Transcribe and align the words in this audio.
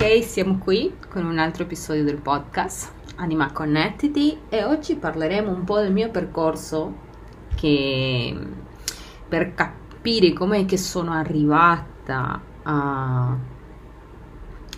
Ok, 0.00 0.22
siamo 0.22 0.58
qui 0.58 0.94
con 1.10 1.26
un 1.26 1.40
altro 1.40 1.64
episodio 1.64 2.04
del 2.04 2.18
podcast 2.18 2.92
Anima 3.16 3.50
Connectiti 3.50 4.42
e 4.48 4.62
oggi 4.62 4.94
parleremo 4.94 5.50
un 5.50 5.64
po' 5.64 5.80
del 5.80 5.90
mio 5.90 6.08
percorso 6.08 6.94
che 7.56 8.32
per 9.28 9.54
capire 9.54 10.32
com'è 10.32 10.64
che 10.66 10.76
sono 10.76 11.10
arrivata 11.10 12.40
a 12.62 13.36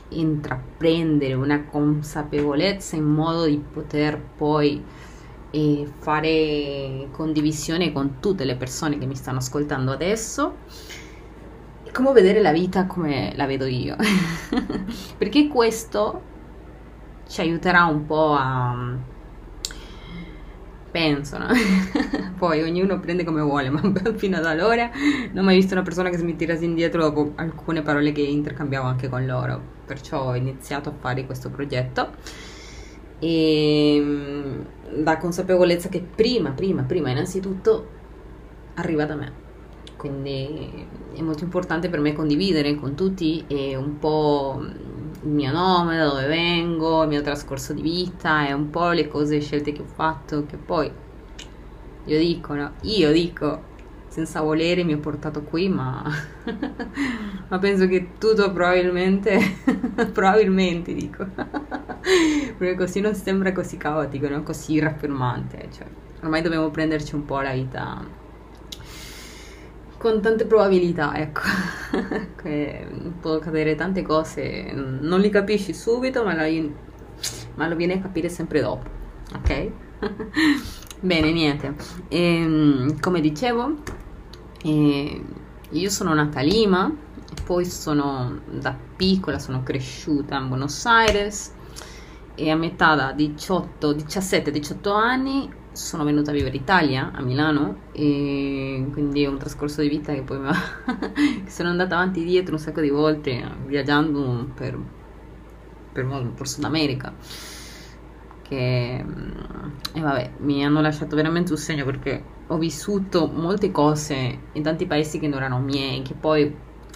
intraprendere 0.09 1.34
una 1.34 1.64
consapevolezza 1.66 2.96
in 2.96 3.05
modo 3.05 3.45
di 3.45 3.59
poter 3.59 4.18
poi 4.18 4.82
eh, 5.50 5.93
fare 5.98 7.09
condivisione 7.11 7.93
con 7.93 8.21
tutte 8.21 8.45
le 8.45 8.57
persone 8.57 8.96
che 8.96 9.05
mi 9.05 9.16
stanno 9.16 9.37
ascoltando 9.37 9.93
adesso 9.93 10.57
come 11.93 12.12
vedere 12.12 12.40
la 12.40 12.53
vita 12.53 12.86
come 12.86 13.32
la 13.36 13.46
vedo 13.46 13.67
io. 13.67 13.96
Perché 15.18 15.49
questo 15.49 16.22
ci 17.29 17.40
aiuterà 17.40 17.85
un 17.85 18.07
po' 18.07 18.35
a... 18.36 18.96
Penso, 20.90 21.39
no? 21.39 21.46
Poi 22.36 22.63
ognuno 22.63 22.99
prende 22.99 23.22
come 23.22 23.40
vuole, 23.43 23.71
ma 23.71 23.80
fino 24.16 24.39
ad 24.39 24.44
allora 24.44 24.90
non 25.32 25.39
ho 25.39 25.46
mai 25.46 25.57
visto 25.57 25.75
una 25.75 25.85
persona 25.85 26.11
che 26.11 26.21
mi 26.22 26.35
tirasi 26.35 26.64
indietro 26.64 27.03
dopo 27.03 27.32
alcune 27.36 27.82
parole 27.82 28.11
che 28.13 28.22
intercambiavo 28.22 28.86
anche 28.86 29.08
con 29.08 29.25
loro. 29.25 29.61
Perciò 29.86 30.25
ho 30.25 30.35
iniziato 30.35 30.88
a 30.88 30.93
fare 30.99 31.27
questo 31.27 31.50
progetto 31.50 32.11
e 33.20 33.98
mm, 34.00 34.61
la 35.05 35.16
consapevolezza 35.19 35.88
che 35.88 36.00
prima, 36.00 36.50
prima, 36.50 36.83
prima 36.83 37.11
innanzitutto 37.11 37.98
arriva 38.75 39.05
da 39.05 39.14
me 39.14 39.48
quindi 40.00 40.86
è 41.14 41.20
molto 41.20 41.45
importante 41.45 41.91
per 41.91 42.00
me 42.00 42.14
condividere 42.14 42.74
con 42.74 42.94
tutti 42.94 43.44
un 43.50 43.98
po' 43.98 44.58
il 44.62 45.28
mio 45.28 45.52
nome, 45.52 45.98
da 45.98 46.06
dove 46.06 46.27
vengo, 46.27 47.02
il 47.02 47.08
mio 47.08 47.20
trascorso 47.20 47.74
di 47.74 47.83
vita 47.83 48.48
e 48.48 48.55
un 48.55 48.70
po' 48.70 48.92
le 48.92 49.08
cose 49.08 49.36
e 49.36 49.41
scelte 49.41 49.72
che 49.72 49.83
ho 49.83 49.86
fatto, 49.86 50.47
che 50.47 50.56
poi 50.56 50.91
io 52.06 52.19
dico, 52.19 52.55
no? 52.55 52.72
io 52.80 53.12
dico 53.12 53.69
senza 54.08 54.41
volere 54.41 54.84
mi 54.84 54.94
ho 54.94 54.98
portato 54.98 55.42
qui, 55.42 55.69
ma, 55.69 56.02
ma 57.48 57.58
penso 57.58 57.86
che 57.86 58.12
tutto 58.19 58.50
probabilmente, 58.52 59.39
probabilmente 60.14 60.94
dico, 60.94 61.27
perché 62.56 62.74
così 62.74 63.00
non 63.00 63.14
sembra 63.14 63.52
così 63.52 63.77
caotico, 63.77 64.28
no? 64.28 64.42
così 64.42 64.78
raffermante, 64.78 65.69
cioè 65.70 65.86
ormai 66.22 66.41
dobbiamo 66.41 66.70
prenderci 66.70 67.14
un 67.14 67.27
po' 67.27 67.41
la 67.41 67.52
vita 67.52 68.19
con 70.00 70.22
tante 70.22 70.46
probabilità, 70.46 71.14
ecco, 71.14 71.42
può 73.20 73.34
accadere 73.34 73.74
tante 73.74 74.00
cose, 74.00 74.72
non 74.72 75.20
li 75.20 75.28
capisci 75.28 75.74
subito, 75.74 76.24
ma, 76.24 76.32
la, 76.32 76.46
ma 77.56 77.68
lo 77.68 77.76
viene 77.76 77.92
a 77.92 78.00
capire 78.00 78.30
sempre 78.30 78.62
dopo, 78.62 78.88
ok? 79.34 79.70
Bene, 81.00 81.32
niente, 81.32 81.74
e, 82.08 82.18
ehm, 82.18 82.98
come 82.98 83.20
dicevo, 83.20 83.74
eh, 84.62 85.22
io 85.68 85.90
sono 85.90 86.14
nata 86.14 86.38
a 86.38 86.44
Lima, 86.44 86.90
poi 87.44 87.66
sono 87.66 88.40
da 88.48 88.74
piccola, 88.96 89.38
sono 89.38 89.62
cresciuta 89.62 90.38
in 90.38 90.48
Buenos 90.48 90.82
Aires 90.86 91.52
e 92.34 92.48
a 92.48 92.56
metà 92.56 92.94
da 92.94 93.12
18, 93.12 93.92
17-18 93.92 94.90
anni 94.96 95.58
sono 95.72 96.04
venuta 96.04 96.30
a 96.30 96.34
vivere 96.34 96.56
in 96.56 96.62
Italia, 96.62 97.10
a 97.12 97.22
Milano, 97.22 97.76
e 97.92 98.86
quindi 98.92 99.22
è 99.22 99.26
un 99.26 99.38
trascorso 99.38 99.82
di 99.82 99.88
vita 99.88 100.12
che 100.12 100.22
poi 100.22 100.38
mi 100.38 100.48
ha... 100.48 100.54
sono 101.46 101.68
andata 101.68 101.94
avanti 101.96 102.22
e 102.22 102.24
dietro 102.24 102.54
un 102.54 102.60
sacco 102.60 102.80
di 102.80 102.90
volte 102.90 103.42
viaggiando 103.66 104.48
per, 104.54 104.78
per, 105.92 106.32
per 106.34 106.48
Sud 106.48 106.64
America. 106.64 107.14
Che, 108.42 109.05
mm, 109.05 109.70
e 109.95 110.00
vabbè, 110.00 110.30
mi 110.39 110.64
hanno 110.64 110.80
lasciato 110.80 111.14
veramente 111.14 111.52
un 111.52 111.58
segno 111.58 111.84
perché 111.84 112.22
ho 112.48 112.58
vissuto 112.58 113.28
molte 113.28 113.70
cose 113.70 114.39
in 114.52 114.62
tanti 114.62 114.86
paesi 114.86 115.20
che 115.20 115.28
non 115.28 115.39
erano 115.39 115.61
miei, 115.61 116.02
che 116.02 116.14
poi 116.14 116.52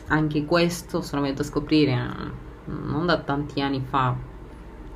anche 0.09 0.45
questo 0.45 1.01
sono 1.01 1.23
venuta 1.23 1.43
a 1.43 1.45
scoprire 1.45 1.95
mm, 1.97 2.91
non 2.91 3.07
da 3.07 3.19
tanti 3.19 3.61
anni 3.61 3.81
fa, 3.89 4.17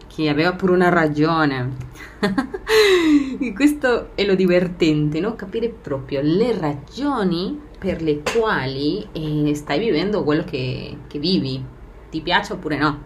che 0.09 0.29
aveva 0.29 0.55
pure 0.55 0.73
una 0.73 0.89
ragione. 0.89 1.87
Questo 3.55 4.11
è 4.15 4.25
lo 4.25 4.35
divertente, 4.35 5.21
no? 5.21 5.35
Capire 5.35 5.69
proprio 5.69 6.21
le 6.23 6.59
ragioni 6.59 7.61
per 7.79 8.03
le 8.03 8.23
quali 8.23 9.07
eh, 9.13 9.55
stai 9.55 9.79
vivendo 9.79 10.25
quello 10.25 10.45
che, 10.45 10.97
che 11.07 11.19
vivi. 11.19 11.65
Ti 12.11 12.21
piace 12.21 12.55
oppure 12.55 12.79
no? 12.79 13.03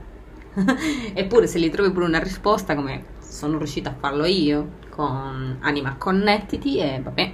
Eppure 1.14 1.46
se 1.46 1.58
li 1.58 1.70
trovi 1.70 1.92
pure 1.92 2.06
una 2.06 2.18
risposta 2.18 2.74
come 2.74 3.04
sono 3.20 3.58
riuscita 3.58 3.90
a 3.90 3.96
farlo 3.98 4.24
io 4.24 4.80
con 4.90 5.58
Anima 5.60 5.96
Connettiti 5.96 6.78
e 6.78 7.00
vabbè. 7.02 7.32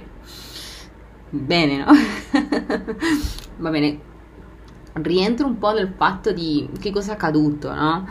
Bene, 1.29 1.77
no? 1.77 1.85
Va 3.57 3.69
bene. 3.69 4.07
Rientro 4.93 5.45
un 5.45 5.57
po' 5.57 5.71
nel 5.71 5.93
fatto 5.95 6.31
di 6.31 6.67
che 6.79 6.91
cosa 6.91 7.11
è 7.11 7.13
accaduto, 7.15 7.73
no? 7.73 8.05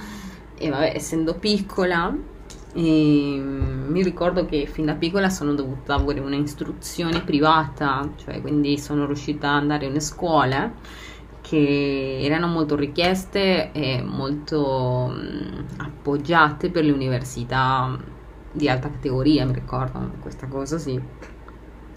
e 0.59 0.69
vabbè, 0.69 0.93
essendo 0.95 1.35
piccola, 1.35 2.15
eh, 2.79 3.41
mi 3.41 4.03
ricordo 4.05 4.47
che 4.47 4.67
fin 4.67 4.87
da 4.87 4.95
piccola 4.95 5.29
sono 5.31 5.53
dovuta 5.53 5.95
avere 5.95 6.21
un'istruzione 6.21 7.23
privata, 7.23 8.09
cioè 8.15 8.41
quindi 8.41 8.79
sono 8.79 9.05
riuscita 9.05 9.51
ad 9.51 9.63
andare 9.63 9.87
in 9.87 10.01
scuole 10.01 10.75
che 11.41 12.19
erano 12.21 12.47
molto 12.47 12.77
richieste 12.77 13.73
e 13.73 14.01
molto 14.01 15.11
mh, 15.13 15.65
appoggiate 15.79 16.71
per 16.71 16.85
le 16.85 16.93
università 16.93 17.99
di 18.53 18.69
alta 18.69 18.91
categoria, 18.91 19.45
mi 19.45 19.55
ricordo 19.55 20.13
questa 20.21 20.47
cosa, 20.47 20.79
sì. 20.79 21.01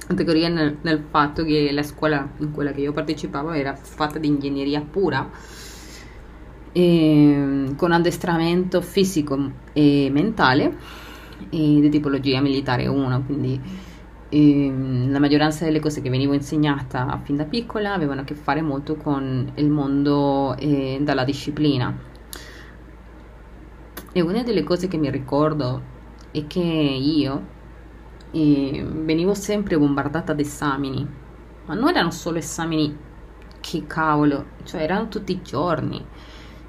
Categoria 0.07 0.49
nel, 0.49 0.77
nel 0.81 1.03
fatto 1.07 1.43
che 1.43 1.71
la 1.71 1.83
scuola 1.83 2.27
in 2.37 2.51
quella 2.51 2.71
che 2.71 2.81
io 2.81 2.91
partecipavo 2.91 3.51
era 3.51 3.75
fatta 3.75 4.17
di 4.17 4.27
ingegneria 4.27 4.81
pura 4.81 5.29
eh, 6.73 7.73
con 7.75 7.91
addestramento 7.91 8.81
fisico 8.81 9.51
e 9.73 10.09
mentale 10.11 10.77
e 11.49 11.79
di 11.79 11.89
tipologia 11.89 12.39
militare 12.41 12.87
1, 12.87 13.23
quindi 13.25 13.59
eh, 14.29 14.73
la 15.09 15.19
maggioranza 15.19 15.65
delle 15.65 15.79
cose 15.79 16.01
che 16.01 16.09
venivo 16.09 16.33
insegnata 16.33 17.19
fin 17.23 17.35
da 17.35 17.45
piccola 17.45 17.93
avevano 17.93 18.21
a 18.21 18.23
che 18.23 18.35
fare 18.35 18.61
molto 18.61 18.95
con 18.95 19.51
il 19.55 19.69
mondo 19.69 20.55
eh, 20.57 20.99
della 21.01 21.25
disciplina. 21.25 22.09
E 24.13 24.21
una 24.21 24.43
delle 24.43 24.63
cose 24.63 24.87
che 24.87 24.97
mi 24.97 25.09
ricordo 25.09 25.81
è 26.31 26.45
che 26.47 26.59
io 26.59 27.45
eh, 28.31 28.85
venivo 28.87 29.33
sempre 29.33 29.77
bombardata 29.77 30.31
ad 30.31 30.39
esami, 30.39 31.07
ma 31.65 31.73
non 31.73 31.89
erano 31.89 32.11
solo 32.11 32.37
esami 32.37 32.97
che 33.59 33.85
cavolo, 33.87 34.45
cioè 34.63 34.81
erano 34.81 35.07
tutti 35.07 35.33
i 35.33 35.41
giorni 35.41 36.05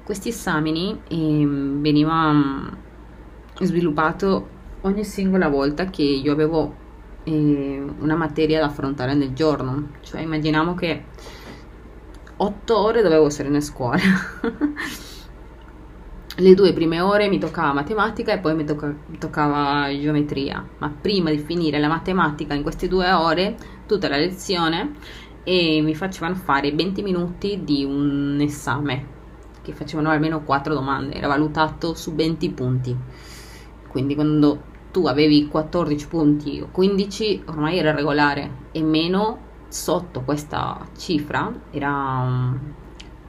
questi 0.03 0.29
esami 0.29 0.99
eh, 1.07 1.45
veniva 1.47 2.31
mm, 2.31 2.67
sviluppato 3.61 4.49
ogni 4.81 5.03
singola 5.03 5.47
volta 5.47 5.85
che 5.85 6.03
io 6.03 6.31
avevo 6.33 6.75
eh, 7.23 7.85
una 7.99 8.15
materia 8.15 8.59
da 8.59 8.65
affrontare 8.65 9.13
nel 9.13 9.33
giorno, 9.33 9.91
cioè 10.01 10.21
immaginiamo 10.21 10.75
che 10.75 11.05
8 12.35 12.77
ore 12.77 13.01
dovevo 13.01 13.27
essere 13.27 13.47
in 13.47 13.61
scuola. 13.61 14.01
Le 16.35 16.55
due 16.55 16.73
prime 16.73 16.99
ore 16.99 17.29
mi 17.29 17.37
toccava 17.37 17.73
matematica 17.73 18.33
e 18.33 18.39
poi 18.39 18.55
mi, 18.55 18.65
tocca, 18.65 18.91
toccava 19.19 19.87
geometria, 19.95 20.67
ma 20.79 20.89
prima 20.89 21.29
di 21.29 21.37
finire 21.37 21.77
la 21.79 21.87
matematica 21.87 22.55
in 22.55 22.63
queste 22.63 22.87
due 22.87 23.11
ore, 23.11 23.55
tutta 23.85 24.09
la 24.09 24.17
lezione, 24.17 24.93
e 25.43 25.79
mi 25.83 25.93
facevano 25.93 26.33
fare 26.33 26.71
20 26.73 27.03
minuti 27.03 27.63
di 27.63 27.83
un 27.83 28.39
esame 28.41 29.12
che 29.63 29.73
facevano 29.73 30.09
almeno 30.09 30.43
4 30.43 30.73
domande, 30.73 31.15
era 31.15 31.27
valutato 31.27 31.95
su 31.95 32.13
20 32.13 32.49
punti. 32.51 32.95
Quindi 33.87 34.13
quando 34.13 34.71
tu 34.91 35.07
avevi 35.07 35.47
14 35.47 36.07
punti 36.07 36.61
o 36.61 36.67
15 36.71 37.43
ormai 37.47 37.79
era 37.79 37.91
regolare 37.91 38.67
e 38.71 38.83
meno 38.83 39.51
sotto 39.67 40.21
questa 40.21 40.87
cifra 40.95 41.51
era 41.71 42.55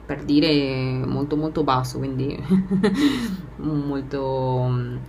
per 0.05 0.23
dire 0.23 1.03
molto 1.05 1.35
molto 1.35 1.63
basso, 1.63 1.97
quindi 1.97 2.37
molto 3.57 5.03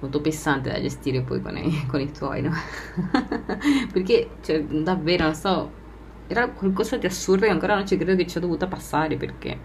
molto 0.00 0.20
pesante 0.20 0.70
da 0.70 0.80
gestire 0.80 1.22
poi 1.22 1.40
con 1.40 1.56
i, 1.56 1.86
con 1.86 2.00
i 2.00 2.12
tuoi, 2.12 2.42
no? 2.42 2.50
Perché 3.90 4.28
cioè, 4.42 4.62
davvero 4.62 5.24
non 5.24 5.34
so, 5.34 5.70
era 6.26 6.48
qualcosa 6.50 6.98
di 6.98 7.06
assurdo 7.06 7.46
e 7.46 7.48
ancora 7.48 7.74
non 7.74 7.86
ci 7.86 7.96
credo 7.96 8.14
che 8.14 8.26
ci 8.26 8.36
ho 8.36 8.40
dovuta 8.40 8.66
passare 8.66 9.16
perché 9.16 9.58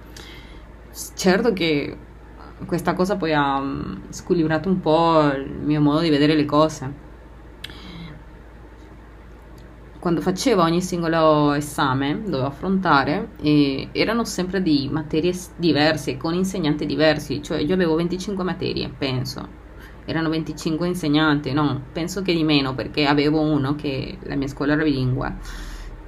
certo 1.16 1.54
che 1.54 1.98
questa 2.66 2.94
cosa 2.94 3.16
poi 3.16 3.34
ha 3.34 3.60
mm, 3.60 4.10
squilibrato 4.10 4.70
un 4.70 4.80
po' 4.80 5.32
il 5.34 5.50
mio 5.50 5.82
modo 5.82 6.00
di 6.00 6.10
vedere 6.10 6.36
le 6.36 6.46
cose. 6.46 7.08
quando 10.00 10.22
facevo 10.22 10.62
ogni 10.62 10.82
singolo 10.82 11.54
esame, 11.54 12.22
dovevo 12.24 12.48
affrontare, 12.48 13.32
erano 13.92 14.24
sempre 14.24 14.62
di 14.62 14.88
materie 14.90 15.34
diverse, 15.58 16.16
con 16.16 16.34
insegnanti 16.34 16.86
diversi, 16.86 17.44
cioè 17.44 17.60
io 17.60 17.74
avevo 17.74 17.96
25 17.96 18.44
materie, 18.44 18.90
penso. 18.98 19.68
Erano 20.06 20.30
25 20.30 20.88
insegnanti, 20.88 21.52
no, 21.52 21.82
penso 21.92 22.22
che 22.22 22.34
di 22.34 22.44
meno 22.44 22.74
perché 22.74 23.06
avevo 23.06 23.42
uno 23.42 23.76
che 23.76 24.18
la 24.24 24.36
mia 24.36 24.48
scuola 24.48 24.74
era 24.74 24.84
bilingue, 24.84 25.36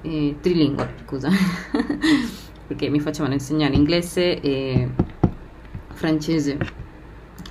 eh, 0.02 0.38
trilingue, 0.40 0.94
scusa, 1.06 1.30
perché 2.72 2.88
mi 2.88 3.02
facevano 3.02 3.34
insegnare 3.34 3.76
inglese 3.76 4.40
e 4.40 4.90
francese. 5.92 6.58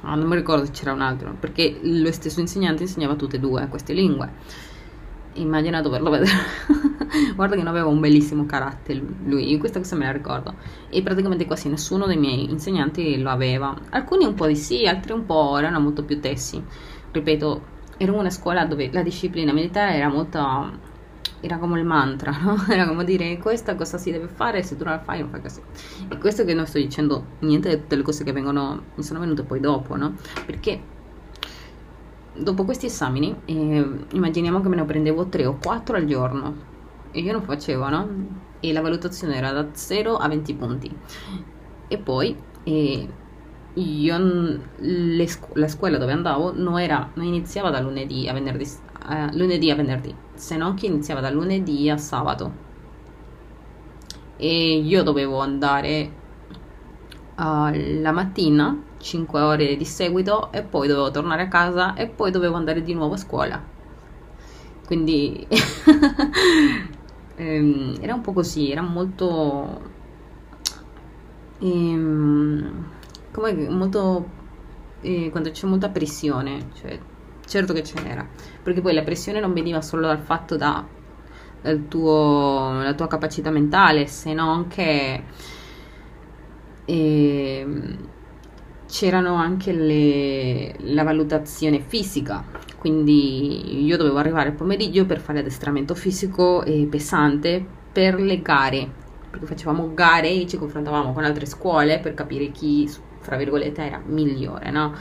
Ah, 0.00 0.14
non 0.14 0.26
mi 0.26 0.34
ricordo 0.34 0.64
se 0.64 0.70
c'era 0.70 0.94
un 0.94 1.02
altro, 1.02 1.36
perché 1.38 1.78
lo 1.82 2.10
stesso 2.10 2.40
insegnante 2.40 2.84
insegnava 2.84 3.16
tutte 3.16 3.36
e 3.36 3.38
due 3.38 3.68
queste 3.68 3.92
lingue 3.92 4.78
immagina 5.34 5.82
doverlo 5.82 6.08
vedere. 6.08 6.32
Guarda 7.36 7.54
che 7.54 7.62
non 7.62 7.70
aveva 7.70 7.88
un 7.88 8.00
bellissimo 8.00 8.46
carattere 8.46 9.00
lui, 9.26 9.58
questa 9.58 9.78
cosa 9.78 9.94
me 9.94 10.06
la 10.06 10.12
ricordo. 10.12 10.54
E 10.88 11.02
praticamente 11.02 11.44
quasi 11.44 11.68
nessuno 11.68 12.06
dei 12.06 12.16
miei 12.16 12.50
insegnanti 12.50 13.20
lo 13.20 13.28
aveva. 13.28 13.76
Alcuni 13.90 14.24
un 14.24 14.34
po' 14.34 14.46
di 14.46 14.56
sì, 14.56 14.86
altri 14.86 15.12
un 15.12 15.26
po' 15.26 15.58
erano 15.58 15.80
molto 15.80 16.02
più 16.02 16.18
tessi. 16.18 16.62
Ripeto, 17.12 17.62
ero 17.98 18.14
una 18.14 18.30
scuola 18.30 18.64
dove 18.64 18.90
la 18.90 19.02
disciplina 19.02 19.52
militare 19.52 19.96
era 19.96 20.08
molto 20.08 20.88
era 21.40 21.58
come 21.58 21.78
il 21.78 21.86
mantra, 21.86 22.32
no? 22.42 22.56
Era 22.68 22.86
come 22.86 23.04
dire 23.04 23.38
questa 23.38 23.74
cosa 23.74 23.98
si 23.98 24.10
deve 24.10 24.28
fare, 24.28 24.62
se 24.62 24.76
tu 24.76 24.84
non 24.84 24.94
la 24.94 25.00
fai 25.00 25.20
non 25.20 25.30
fai 25.30 25.40
così. 25.40 25.60
E 26.08 26.18
questo 26.18 26.44
che 26.44 26.54
non 26.54 26.66
sto 26.66 26.78
dicendo 26.78 27.24
niente 27.40 27.84
delle 27.86 28.02
cose 28.02 28.24
che 28.24 28.32
vengono, 28.32 28.82
mi 28.94 29.02
sono 29.02 29.20
venute 29.20 29.42
poi 29.42 29.60
dopo, 29.60 29.96
no? 29.96 30.14
Perché 30.44 30.80
dopo 32.34 32.64
questi 32.64 32.86
esami, 32.86 33.34
eh, 33.46 33.90
immaginiamo 34.12 34.60
che 34.60 34.68
me 34.68 34.76
ne 34.76 34.84
prendevo 34.84 35.26
3 35.28 35.46
o 35.46 35.58
4 35.60 35.96
al 35.96 36.04
giorno 36.04 36.68
e 37.10 37.20
io 37.20 37.32
non 37.32 37.42
facevo, 37.42 37.88
no? 37.88 38.08
E 38.60 38.72
la 38.72 38.80
valutazione 38.80 39.36
era 39.36 39.52
da 39.52 39.68
0 39.72 40.16
a 40.16 40.28
20 40.28 40.54
punti. 40.54 40.96
E 41.88 41.98
poi 41.98 42.36
eh, 42.64 43.08
io, 43.74 44.18
le, 44.76 45.28
la 45.54 45.68
scuola 45.68 45.98
dove 45.98 46.12
andavo 46.12 46.52
non, 46.54 46.78
era, 46.78 47.10
non 47.14 47.26
iniziava 47.26 47.70
da 47.70 47.80
lunedì 47.80 48.28
a 48.28 48.32
venerdì, 48.32 48.64
eh, 48.64 49.36
lunedì 49.36 49.70
a 49.70 49.74
venerdì, 49.74 50.14
se 50.40 50.56
non 50.56 50.72
che 50.74 50.86
iniziava 50.86 51.20
da 51.20 51.28
lunedì 51.28 51.90
a 51.90 51.98
sabato. 51.98 52.68
E 54.36 54.78
io 54.78 55.02
dovevo 55.02 55.40
andare 55.40 56.12
uh, 57.36 58.00
la 58.00 58.10
mattina 58.10 58.84
5 58.96 59.40
ore 59.40 59.76
di 59.76 59.84
seguito 59.84 60.50
e 60.50 60.62
poi 60.62 60.88
dovevo 60.88 61.10
tornare 61.10 61.42
a 61.42 61.48
casa 61.48 61.92
e 61.92 62.06
poi 62.08 62.30
dovevo 62.30 62.56
andare 62.56 62.82
di 62.82 62.94
nuovo 62.94 63.14
a 63.14 63.18
scuola. 63.18 63.62
Quindi 64.86 65.46
ehm, 67.36 67.98
era 68.00 68.14
un 68.14 68.20
po' 68.22 68.32
così, 68.32 68.70
era 68.70 68.80
molto... 68.80 69.82
Ehm, 71.58 72.86
come 73.30 73.68
molto... 73.68 74.38
Eh, 75.02 75.28
quando 75.30 75.50
c'è 75.50 75.66
molta 75.66 75.90
pressione, 75.90 76.70
cioè, 76.74 76.98
certo 77.50 77.72
che 77.72 77.82
ce 77.82 78.00
n'era, 78.00 78.24
perché 78.62 78.80
poi 78.80 78.94
la 78.94 79.02
pressione 79.02 79.40
non 79.40 79.52
veniva 79.52 79.82
solo 79.82 80.06
dal 80.06 80.20
fatto 80.20 80.56
da, 80.56 80.86
dal 81.60 81.88
tuo, 81.88 82.80
la 82.80 82.94
tua 82.94 83.08
capacità 83.08 83.50
mentale, 83.50 84.06
se 84.06 84.32
no 84.32 84.50
anche... 84.50 85.24
Eh, 86.84 87.98
c'erano 88.90 89.34
anche 89.34 89.72
le, 89.72 90.74
la 90.92 91.04
valutazione 91.04 91.80
fisica, 91.80 92.44
quindi 92.76 93.84
io 93.84 93.96
dovevo 93.96 94.18
arrivare 94.18 94.48
al 94.48 94.54
pomeriggio 94.56 95.06
per 95.06 95.20
fare 95.20 95.38
addestramento 95.38 95.94
fisico 95.94 96.64
e 96.64 96.88
pesante 96.90 97.64
per 97.92 98.20
le 98.20 98.42
gare, 98.42 98.90
perché 99.30 99.46
facevamo 99.46 99.94
gare 99.94 100.30
e 100.30 100.46
ci 100.48 100.56
confrontavamo 100.56 101.12
con 101.12 101.24
altre 101.24 101.46
scuole 101.46 102.00
per 102.00 102.14
capire 102.14 102.50
chi, 102.50 102.90
fra 103.20 103.36
virgolette, 103.36 103.86
era 103.86 104.02
migliore, 104.04 104.70
no? 104.72 104.92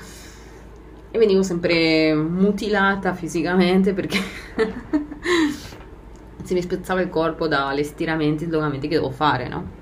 E 1.11 1.17
venivo 1.17 1.41
sempre 1.41 2.13
mutilata 2.13 3.13
fisicamente 3.13 3.93
perché 3.93 4.19
si 6.43 6.53
mi 6.53 6.61
spezzava 6.61 7.01
il 7.01 7.09
corpo 7.09 7.47
dagli 7.47 7.83
stiramenti 7.83 8.43
e 8.43 8.47
slungamenti 8.47 8.87
che 8.87 8.95
dovevo 8.95 9.11
fare, 9.11 9.47
no? 9.47 9.77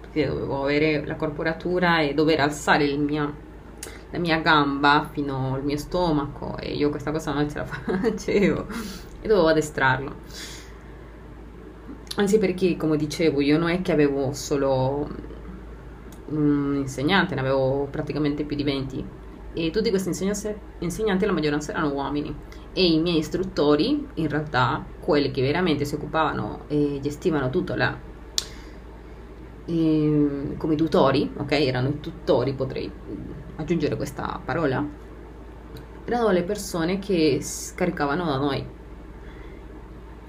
perché 0.00 0.26
dovevo 0.26 0.62
avere 0.62 1.04
la 1.06 1.14
corporatura 1.14 2.00
e 2.00 2.14
dover 2.14 2.40
alzare 2.40 2.92
mio, 2.96 3.34
la 4.10 4.18
mia 4.18 4.38
gamba 4.38 5.08
fino 5.10 5.54
al 5.54 5.64
mio 5.64 5.76
stomaco 5.76 6.56
e 6.58 6.72
io 6.72 6.90
questa 6.90 7.12
cosa 7.12 7.32
non 7.32 7.48
ce 7.48 7.58
la 7.58 7.64
facevo 7.64 8.66
e 9.22 9.28
dovevo 9.28 9.48
addestrarlo. 9.48 10.14
Anzi 12.16 12.38
perché, 12.38 12.76
come 12.76 12.96
dicevo, 12.96 13.40
io 13.40 13.56
non 13.56 13.70
è 13.70 13.82
che 13.82 13.92
avevo 13.92 14.32
solo 14.32 15.08
un 16.26 16.74
insegnante, 16.76 17.34
ne 17.34 17.40
avevo 17.40 17.86
praticamente 17.90 18.44
più 18.44 18.56
di 18.56 18.64
20 18.64 19.04
e 19.52 19.70
tutti 19.70 19.90
questi 19.90 20.08
insegnanti 20.78 21.26
la 21.26 21.32
maggioranza 21.32 21.72
erano 21.72 21.92
uomini 21.92 22.34
e 22.72 22.92
i 22.92 23.00
miei 23.00 23.18
istruttori 23.18 24.06
in 24.14 24.28
realtà 24.28 24.84
quelli 25.00 25.30
che 25.30 25.42
veramente 25.42 25.84
si 25.84 25.94
occupavano 25.96 26.62
e 26.68 27.00
gestivano 27.02 27.50
tutta 27.50 27.76
la 27.76 28.08
eh, 29.66 30.54
come 30.56 30.74
tutori, 30.74 31.30
ok? 31.36 31.52
Erano 31.52 31.88
i 31.88 32.00
tutori, 32.00 32.52
potrei 32.54 32.90
aggiungere 33.56 33.96
questa 33.96 34.40
parola, 34.44 34.84
erano 36.04 36.30
le 36.30 36.42
persone 36.42 36.98
che 36.98 37.38
scaricavano 37.40 38.24
da 38.24 38.36
noi. 38.36 38.78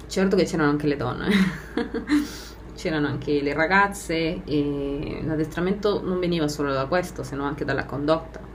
Certo 0.07 0.35
che 0.35 0.43
c'erano 0.43 0.69
anche 0.69 0.87
le 0.87 0.97
donne, 0.97 1.29
c'erano 2.75 3.07
anche 3.07 3.41
le 3.41 3.53
ragazze 3.53 4.43
e 4.43 5.21
l'addestramento 5.23 6.01
non 6.03 6.19
veniva 6.19 6.49
solo 6.49 6.73
da 6.73 6.85
questo, 6.85 7.23
se 7.23 7.35
no 7.35 7.45
anche 7.45 7.63
dalla 7.63 7.85
condotta. 7.85 8.50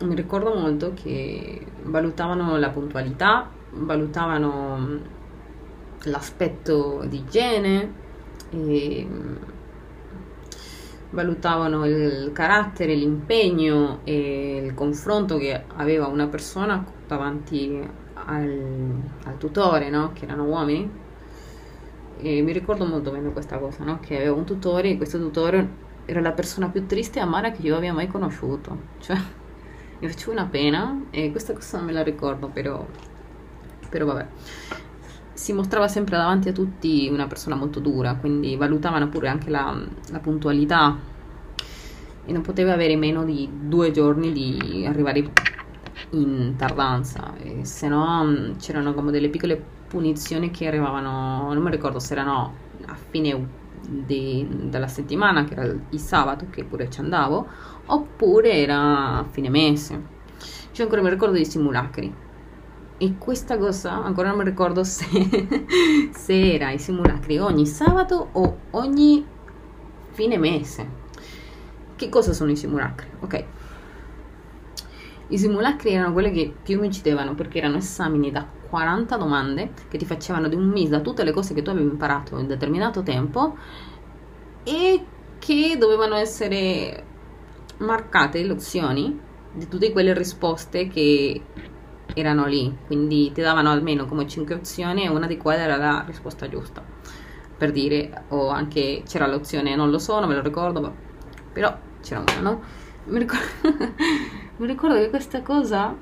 Mi 0.00 0.14
ricordo 0.14 0.54
molto 0.54 0.92
che 0.94 1.66
valutavano 1.82 2.56
la 2.56 2.70
puntualità, 2.70 3.50
valutavano 3.72 5.00
l'aspetto 6.04 7.04
di 7.04 7.16
igiene, 7.18 7.92
mm, 8.54 9.36
valutavano 11.10 11.84
il 11.86 12.30
carattere, 12.32 12.94
l'impegno 12.94 14.00
e 14.04 14.62
il 14.64 14.74
confronto 14.74 15.36
che 15.36 15.64
aveva 15.76 16.06
una 16.06 16.28
persona 16.28 16.84
davanti 17.06 17.80
al, 18.14 18.92
al 19.24 19.38
tutore, 19.38 19.90
no? 19.90 20.12
che 20.12 20.24
erano 20.24 20.44
uomini. 20.44 21.06
E 22.20 22.42
mi 22.42 22.52
ricordo 22.52 22.84
molto 22.84 23.10
bene 23.10 23.32
questa 23.32 23.58
cosa, 23.58 23.84
no? 23.84 23.98
che 24.00 24.16
aveva 24.16 24.34
un 24.34 24.44
tutore 24.44 24.90
e 24.90 24.96
questo 24.96 25.18
tutore 25.18 25.86
era 26.04 26.20
la 26.20 26.32
persona 26.32 26.68
più 26.68 26.86
triste 26.86 27.18
e 27.18 27.22
amara 27.22 27.50
che 27.50 27.62
io 27.62 27.76
abbia 27.76 27.92
mai 27.92 28.06
conosciuto. 28.06 28.76
Cioè, 28.98 29.16
mi 30.00 30.08
facevo 30.08 30.32
una 30.32 30.46
pena 30.46 31.06
e 31.10 31.30
questa 31.30 31.52
cosa 31.52 31.78
non 31.78 31.86
me 31.86 31.92
la 31.92 32.02
ricordo, 32.02 32.48
però, 32.48 32.86
però 33.88 34.06
vabbè. 34.06 34.26
Si 35.32 35.52
mostrava 35.52 35.88
sempre 35.88 36.16
davanti 36.16 36.48
a 36.48 36.52
tutti 36.52 37.08
una 37.10 37.26
persona 37.26 37.54
molto 37.54 37.80
dura, 37.80 38.14
quindi 38.16 38.56
valutavano 38.56 39.08
pure 39.08 39.28
anche 39.28 39.50
la, 39.50 39.76
la 40.10 40.18
puntualità. 40.18 40.96
E 42.24 42.32
non 42.32 42.42
poteva 42.42 42.72
avere 42.74 42.96
meno 42.96 43.24
di 43.24 43.48
due 43.52 43.90
giorni 43.90 44.32
di 44.32 44.84
arrivare 44.86 45.30
in 46.10 46.54
tardanza, 46.56 47.34
e 47.38 47.64
se 47.64 47.88
no 47.88 48.24
mm, 48.24 48.56
c'erano 48.58 48.94
come 48.94 49.10
delle 49.10 49.28
piccole 49.28 49.60
punizioni 49.88 50.50
che 50.50 50.66
arrivavano, 50.66 51.52
non 51.52 51.62
mi 51.62 51.70
ricordo 51.70 51.98
se 51.98 52.12
erano 52.12 52.54
a 52.86 52.94
fine 52.94 53.46
de, 53.88 54.46
della 54.64 54.86
settimana, 54.86 55.44
che 55.44 55.54
era 55.54 55.64
il 55.64 56.00
sabato, 56.00 56.46
che 56.50 56.64
pure 56.64 56.90
ci 56.90 57.00
andavo, 57.00 57.46
oppure 57.88 58.52
era 58.52 59.18
a 59.18 59.24
fine 59.24 59.48
mese. 59.50 60.16
Cioè 60.72 60.84
ancora 60.84 61.02
mi 61.02 61.10
ricordo 61.10 61.34
dei 61.34 61.44
simulacri 61.44 62.26
e 63.00 63.14
questa 63.16 63.56
cosa 63.58 63.92
ancora 64.02 64.28
non 64.28 64.38
mi 64.38 64.44
ricordo 64.44 64.82
se, 64.82 65.06
se 66.12 66.54
era 66.54 66.70
i 66.70 66.78
simulacri 66.78 67.38
ogni 67.38 67.66
sabato 67.66 68.28
o 68.32 68.58
ogni 68.70 69.24
fine 70.10 70.38
mese. 70.38 71.06
Che 71.94 72.08
cosa 72.08 72.32
sono 72.32 72.50
i 72.50 72.56
simulacri? 72.56 73.08
Ok. 73.20 73.44
I 75.30 75.38
simulacri 75.38 75.92
erano 75.92 76.12
quelli 76.12 76.32
che 76.32 76.54
più 76.62 76.80
mi 76.80 76.86
uccidevano 76.86 77.34
perché 77.34 77.58
erano 77.58 77.76
esami 77.76 78.30
da 78.30 78.46
40 78.68 79.16
domande 79.16 79.72
che 79.88 79.98
ti 79.98 80.04
facevano 80.04 80.48
di 80.48 80.54
un 80.54 80.66
mese 80.68 80.90
da 80.90 81.00
tutte 81.00 81.22
le 81.22 81.32
cose 81.32 81.54
che 81.54 81.62
tu 81.62 81.70
avevi 81.70 81.88
imparato 81.88 82.38
in 82.38 82.46
determinato 82.46 83.02
tempo 83.02 83.56
e 84.64 85.04
che 85.38 85.76
dovevano 85.78 86.14
essere 86.16 87.04
marcate 87.78 88.42
le 88.42 88.52
opzioni 88.52 89.18
di 89.52 89.68
tutte 89.68 89.92
quelle 89.92 90.14
risposte 90.14 90.88
che 90.88 91.42
erano 92.14 92.46
lì, 92.46 92.76
quindi 92.86 93.32
ti 93.32 93.40
davano 93.40 93.70
almeno 93.70 94.06
come 94.06 94.26
5 94.26 94.54
opzioni 94.54 95.04
e 95.04 95.08
una 95.08 95.26
di 95.26 95.36
quelle 95.36 95.62
era 95.62 95.76
la 95.76 96.04
risposta 96.06 96.48
giusta. 96.48 96.84
Per 97.56 97.72
dire, 97.72 98.24
o 98.28 98.48
anche 98.48 99.02
c'era 99.06 99.26
l'opzione 99.26 99.74
non 99.74 99.90
lo 99.90 99.98
so, 99.98 100.18
non 100.20 100.28
me 100.28 100.34
lo 100.34 100.42
ricordo, 100.42 100.80
ma, 100.80 100.92
però 101.52 101.76
c'era 102.00 102.20
una, 102.20 102.40
no? 102.40 102.62
Mi 103.04 103.18
ricordo, 103.18 103.44
mi 104.58 104.66
ricordo 104.66 104.94
che 104.96 105.10
questa 105.10 105.42
cosa, 105.42 105.96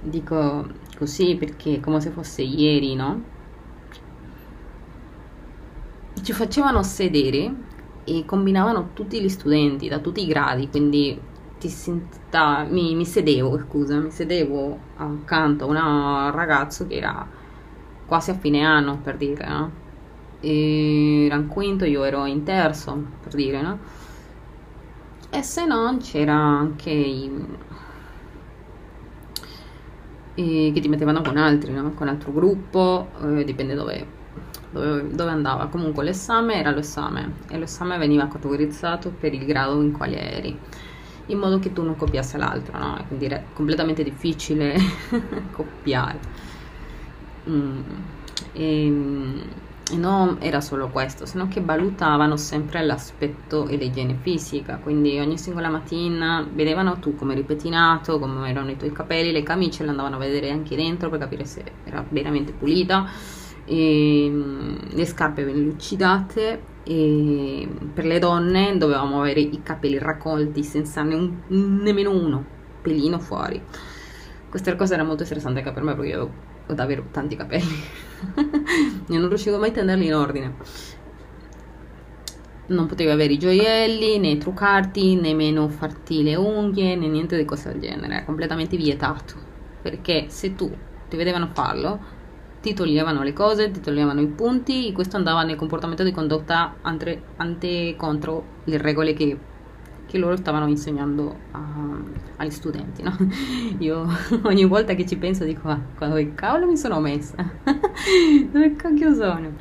dico 0.00 0.66
così 0.96 1.36
perché 1.36 1.80
come 1.80 2.00
se 2.00 2.10
fosse 2.10 2.42
ieri, 2.42 2.94
no? 2.94 3.36
ci 6.22 6.32
facevano 6.32 6.82
sedere 6.82 7.54
e 8.08 8.24
combinavano 8.24 8.90
tutti 8.94 9.20
gli 9.20 9.28
studenti 9.28 9.88
da 9.88 9.98
tutti 9.98 10.22
i 10.22 10.26
gradi, 10.26 10.68
quindi 10.68 11.20
senta, 11.66 12.64
mi, 12.68 12.94
mi, 12.94 13.04
sedevo, 13.04 13.58
scusa, 13.58 13.98
mi 13.98 14.10
sedevo 14.12 14.78
accanto 14.96 15.64
a 15.64 15.68
un 15.68 16.30
ragazzo 16.30 16.86
che 16.86 16.94
era 16.96 17.26
quasi 18.06 18.30
a 18.30 18.34
fine 18.34 18.64
anno, 18.64 18.98
per 19.02 19.16
dire, 19.16 19.48
no? 19.48 19.70
Era 20.40 21.34
in 21.34 21.48
quinto, 21.48 21.84
io 21.84 22.04
ero 22.04 22.24
in 22.26 22.44
terzo, 22.44 23.04
per 23.22 23.34
dire, 23.34 23.60
no? 23.60 23.78
E 25.30 25.42
se 25.42 25.66
no 25.66 25.98
c'era 26.00 26.34
anche 26.34 26.90
i, 26.90 27.30
che 30.34 30.80
ti 30.80 30.88
mettevano 30.88 31.22
con 31.22 31.36
altri, 31.36 31.72
no? 31.72 31.92
Con 31.94 32.08
altro 32.08 32.32
gruppo, 32.32 33.08
eh, 33.20 33.44
dipende 33.44 33.74
dove, 33.74 34.06
dove, 34.70 35.08
dove, 35.10 35.30
andava. 35.30 35.66
Comunque 35.66 36.04
l'esame 36.04 36.54
era 36.54 36.70
l'esame 36.70 37.32
e 37.48 37.58
l'esame 37.58 37.98
veniva 37.98 38.28
categorizzato 38.28 39.10
per 39.10 39.32
il 39.34 39.44
grado 39.44 39.80
in 39.80 39.92
quale 39.92 40.18
eri 40.18 40.58
in 41.26 41.38
modo 41.38 41.58
che 41.58 41.72
tu 41.72 41.82
non 41.82 41.96
copiassi 41.96 42.38
l'altro, 42.38 42.78
no? 42.78 43.04
Quindi 43.06 43.26
era 43.26 43.42
completamente 43.52 44.02
difficile 44.02 44.76
copiare. 45.52 46.18
Mm. 47.48 47.80
E, 48.52 48.92
e 49.90 49.96
non 49.96 50.36
era 50.40 50.60
solo 50.60 50.88
questo, 50.88 51.24
sino 51.24 51.48
che 51.48 51.62
valutavano 51.62 52.36
sempre 52.36 52.84
l'aspetto 52.84 53.66
e 53.68 53.76
l'igiene 53.76 54.18
fisica, 54.20 54.76
quindi 54.76 55.18
ogni 55.18 55.38
singola 55.38 55.70
mattina 55.70 56.46
vedevano 56.52 56.98
tu 56.98 57.16
come 57.16 57.32
eri 57.32 57.42
pettinato, 57.42 58.18
come 58.18 58.50
erano 58.50 58.70
i 58.70 58.76
tuoi 58.76 58.92
capelli, 58.92 59.32
le 59.32 59.42
camicie 59.42 59.84
le 59.84 59.90
andavano 59.90 60.16
a 60.16 60.18
vedere 60.18 60.50
anche 60.50 60.76
dentro 60.76 61.08
per 61.08 61.20
capire 61.20 61.46
se 61.46 61.64
era 61.84 62.04
veramente 62.06 62.52
pulita, 62.52 63.06
e, 63.68 64.28
mm, 64.30 64.76
le 64.90 65.06
scarpe 65.06 65.44
ben 65.44 65.62
lucidate 65.62 66.76
e 66.84 67.68
per 67.92 68.06
le 68.06 68.18
donne 68.18 68.78
dovevamo 68.78 69.20
avere 69.20 69.40
i 69.40 69.60
capelli 69.62 69.98
raccolti 69.98 70.64
senza 70.64 71.02
ne 71.02 71.14
un, 71.14 71.36
nemmeno 71.48 72.10
uno 72.10 72.44
pelino 72.80 73.18
fuori. 73.18 73.62
Questa 74.48 74.74
cosa 74.76 74.94
era 74.94 75.04
molto 75.04 75.22
interessante 75.22 75.58
anche 75.58 75.72
per 75.72 75.82
me 75.82 75.94
perché 75.94 76.10
io 76.10 76.32
ho 76.66 76.72
davvero 76.72 77.04
tanti 77.10 77.36
capelli. 77.36 77.76
io 79.08 79.18
non 79.18 79.28
riuscivo 79.28 79.58
mai 79.58 79.68
a 79.68 79.72
tenerli 79.72 80.06
in 80.06 80.14
ordine. 80.14 80.54
Non 82.68 82.86
potevi 82.86 83.10
avere 83.10 83.34
i 83.34 83.38
gioielli, 83.38 84.18
né 84.18 84.38
truccarti, 84.38 85.16
nemmeno 85.16 85.68
farti 85.68 86.22
le 86.22 86.36
unghie, 86.36 86.96
né 86.96 87.06
niente 87.08 87.36
di 87.36 87.44
cose 87.44 87.70
del 87.72 87.80
genere. 87.80 88.14
Era 88.14 88.24
completamente 88.24 88.76
vietato. 88.76 89.34
Perché 89.80 90.26
se 90.28 90.54
tu 90.54 90.70
ti 91.08 91.16
vedevano 91.16 91.48
farlo, 91.52 91.98
ti 92.60 92.74
toglievano 92.74 93.22
le 93.22 93.32
cose, 93.32 93.70
ti 93.70 93.80
toglievano 93.80 94.20
i 94.20 94.26
punti 94.26 94.88
e 94.88 94.92
questo 94.92 95.16
andava 95.16 95.42
nel 95.42 95.56
comportamento 95.56 96.02
di 96.02 96.10
condotta 96.10 96.76
ante, 96.82 97.22
ante 97.36 97.94
contro 97.96 98.44
le 98.64 98.78
regole 98.78 99.12
che, 99.12 99.38
che 100.06 100.18
loro 100.18 100.36
stavano 100.36 100.66
insegnando 100.66 101.36
a, 101.52 101.60
agli 102.36 102.50
studenti. 102.50 103.02
No? 103.02 103.16
Io 103.78 104.06
ogni 104.42 104.64
volta 104.64 104.94
che 104.94 105.06
ci 105.06 105.16
penso 105.16 105.44
dico, 105.44 105.68
ah, 105.68 105.80
dove 105.98 106.34
cavolo 106.34 106.66
mi 106.66 106.76
sono 106.76 107.00
messa? 107.00 107.36
dove 108.50 108.74
cacchio 108.74 109.14
sono? 109.14 109.52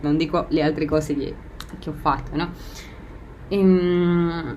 Non 0.00 0.16
dico 0.16 0.46
le 0.48 0.62
altre 0.62 0.86
cose 0.86 1.14
che, 1.14 1.34
che 1.78 1.90
ho 1.90 1.94
fatto, 1.94 2.36
no? 2.36 2.50
Ehm, 3.48 4.56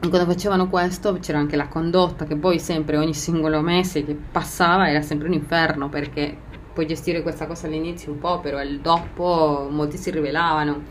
quando 0.00 0.26
facevano 0.26 0.68
questo 0.68 1.18
c'era 1.20 1.38
anche 1.38 1.56
la 1.56 1.66
condotta 1.66 2.24
che 2.24 2.36
poi 2.36 2.60
sempre 2.60 2.96
ogni 2.96 3.14
singolo 3.14 3.60
mese 3.60 4.04
che 4.04 4.14
passava 4.14 4.88
era 4.88 5.02
sempre 5.02 5.26
un 5.26 5.34
inferno 5.34 5.88
perché 5.88 6.46
puoi 6.78 6.86
gestire 6.86 7.22
questa 7.22 7.48
cosa 7.48 7.66
all'inizio 7.66 8.12
un 8.12 8.20
po', 8.20 8.38
però 8.38 8.60
dopo 8.80 9.66
molti 9.68 9.96
si 9.96 10.12
rivelavano. 10.12 10.82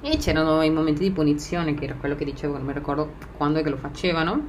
E 0.00 0.16
c'erano 0.16 0.60
i 0.62 0.70
momenti 0.70 1.02
di 1.02 1.12
punizione, 1.12 1.74
che 1.74 1.84
era 1.84 1.94
quello 1.94 2.16
che 2.16 2.24
dicevo, 2.24 2.56
non 2.56 2.66
mi 2.66 2.72
ricordo 2.72 3.12
quando 3.36 3.60
è 3.60 3.62
che 3.62 3.70
lo 3.70 3.76
facevano. 3.76 4.42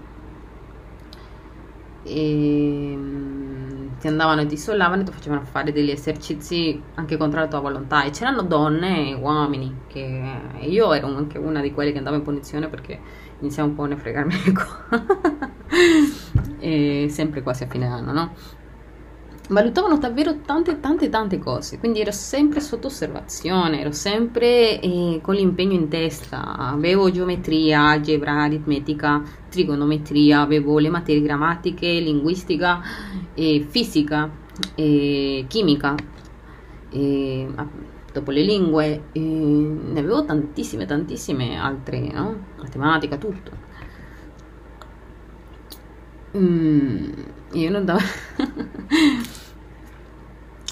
E 2.01 2.93
mm, 2.97 3.89
ti 3.99 4.07
andavano 4.07 4.41
e 4.41 4.47
ti 4.47 4.57
sollavano 4.57 5.03
e 5.03 5.05
ti 5.05 5.11
facevano 5.11 5.43
fare 5.43 5.71
degli 5.71 5.91
esercizi 5.91 6.81
anche 6.95 7.15
contro 7.15 7.41
la 7.41 7.47
tua 7.47 7.59
volontà. 7.59 8.03
E 8.03 8.09
c'erano 8.09 8.41
donne 8.41 9.09
e 9.09 9.13
uomini, 9.13 9.81
che 9.85 10.23
io 10.61 10.93
ero 10.93 11.15
anche 11.15 11.37
una 11.37 11.61
di 11.61 11.71
quelle 11.73 11.91
che 11.91 11.99
andava 11.99 12.15
in 12.15 12.23
punizione 12.23 12.69
perché 12.69 12.99
iniziava 13.39 13.69
un 13.69 13.75
po' 13.75 13.83
a 13.83 13.87
ne 13.87 13.97
fregarmi 13.97 14.33
sempre 17.07 17.43
quasi 17.43 17.65
a 17.65 17.67
fine 17.67 17.85
anno, 17.85 18.11
no? 18.11 18.33
Valutavano 19.51 19.97
davvero 19.97 20.39
tante 20.39 20.79
tante 20.79 21.09
tante 21.09 21.37
cose 21.37 21.77
quindi 21.77 21.99
ero 21.99 22.11
sempre 22.11 22.61
sotto 22.61 22.87
osservazione 22.87 23.81
ero 23.81 23.91
sempre 23.91 24.79
eh, 24.79 25.19
con 25.21 25.35
l'impegno 25.35 25.73
in 25.73 25.89
testa 25.89 26.55
avevo 26.55 27.11
geometria 27.11 27.89
algebra 27.89 28.43
aritmetica 28.43 29.21
trigonometria 29.49 30.39
avevo 30.39 30.79
le 30.79 30.89
materie 30.89 31.21
grammatiche 31.21 31.87
linguistica 31.99 32.81
e 33.33 33.65
fisica 33.67 34.29
e 34.75 35.45
chimica 35.47 35.95
e, 36.89 37.47
dopo 38.13 38.31
le 38.31 38.43
lingue 38.43 39.03
ne 39.13 39.99
avevo 39.99 40.23
tantissime 40.23 40.85
tantissime 40.85 41.57
altre 41.57 41.99
no? 41.99 42.45
matematica 42.57 43.17
tutto 43.17 43.51
mm, 46.37 47.11
io 47.51 47.69
non 47.69 47.83
davo 47.83 47.99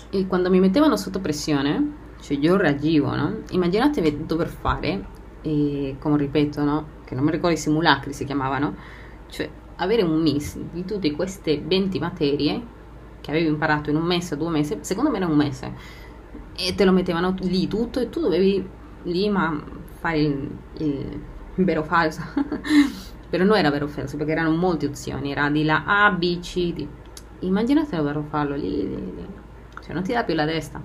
e 0.09 0.27
quando 0.27 0.49
mi 0.49 0.59
mettevano 0.59 0.97
sotto 0.97 1.19
pressione, 1.19 2.07
cioè 2.19 2.37
io 2.37 2.57
reagivo, 2.57 3.15
no? 3.15 3.41
Immaginatevi 3.51 4.25
dover 4.25 4.47
fare, 4.47 5.05
e 5.41 5.95
come 5.99 6.17
ripeto, 6.17 6.63
no? 6.63 6.87
Che 7.05 7.15
non 7.15 7.23
mi 7.23 7.31
ricordo 7.31 7.55
i 7.55 7.59
simulacri 7.59 8.13
si 8.13 8.25
chiamavano, 8.25 8.75
cioè 9.27 9.49
avere 9.75 10.01
un 10.01 10.19
mix 10.21 10.57
di 10.57 10.83
tutte 10.83 11.11
queste 11.11 11.61
20 11.63 11.99
materie 11.99 12.77
che 13.21 13.31
avevi 13.31 13.47
imparato 13.47 13.89
in 13.89 13.97
un 13.97 14.03
mese 14.03 14.35
due 14.35 14.49
mesi, 14.49 14.79
secondo 14.81 15.09
me 15.09 15.17
era 15.17 15.27
un 15.27 15.35
mese, 15.35 15.73
e 16.57 16.73
te 16.75 16.85
lo 16.85 16.91
mettevano 16.91 17.35
lì 17.41 17.67
tutto 17.67 17.99
e 17.99 18.09
tu 18.09 18.21
dovevi 18.21 18.67
lì 19.03 19.29
ma 19.29 19.61
fare 19.99 20.19
il, 20.19 20.49
il 20.77 21.21
vero 21.55 21.83
falso. 21.83 22.21
Però 23.29 23.43
non 23.43 23.57
era 23.57 23.69
vero 23.69 23.87
falso 23.87 24.17
perché 24.17 24.31
erano 24.31 24.55
molte 24.55 24.87
opzioni, 24.87 25.31
era 25.31 25.49
di 25.51 25.63
la 25.63 25.83
A, 25.85 26.11
B, 26.11 26.39
C, 26.39 26.73
D. 26.73 26.87
Immaginate 27.41 27.95
dover 27.95 28.23
farlo 28.27 28.55
lì, 28.55 28.87
lì, 28.87 28.95
lì 28.95 29.27
cioè 29.89 29.93
non 29.95 30.03
ti 30.03 30.13
dà 30.13 30.23
più 30.23 30.35
la 30.35 30.45
testa. 30.45 30.79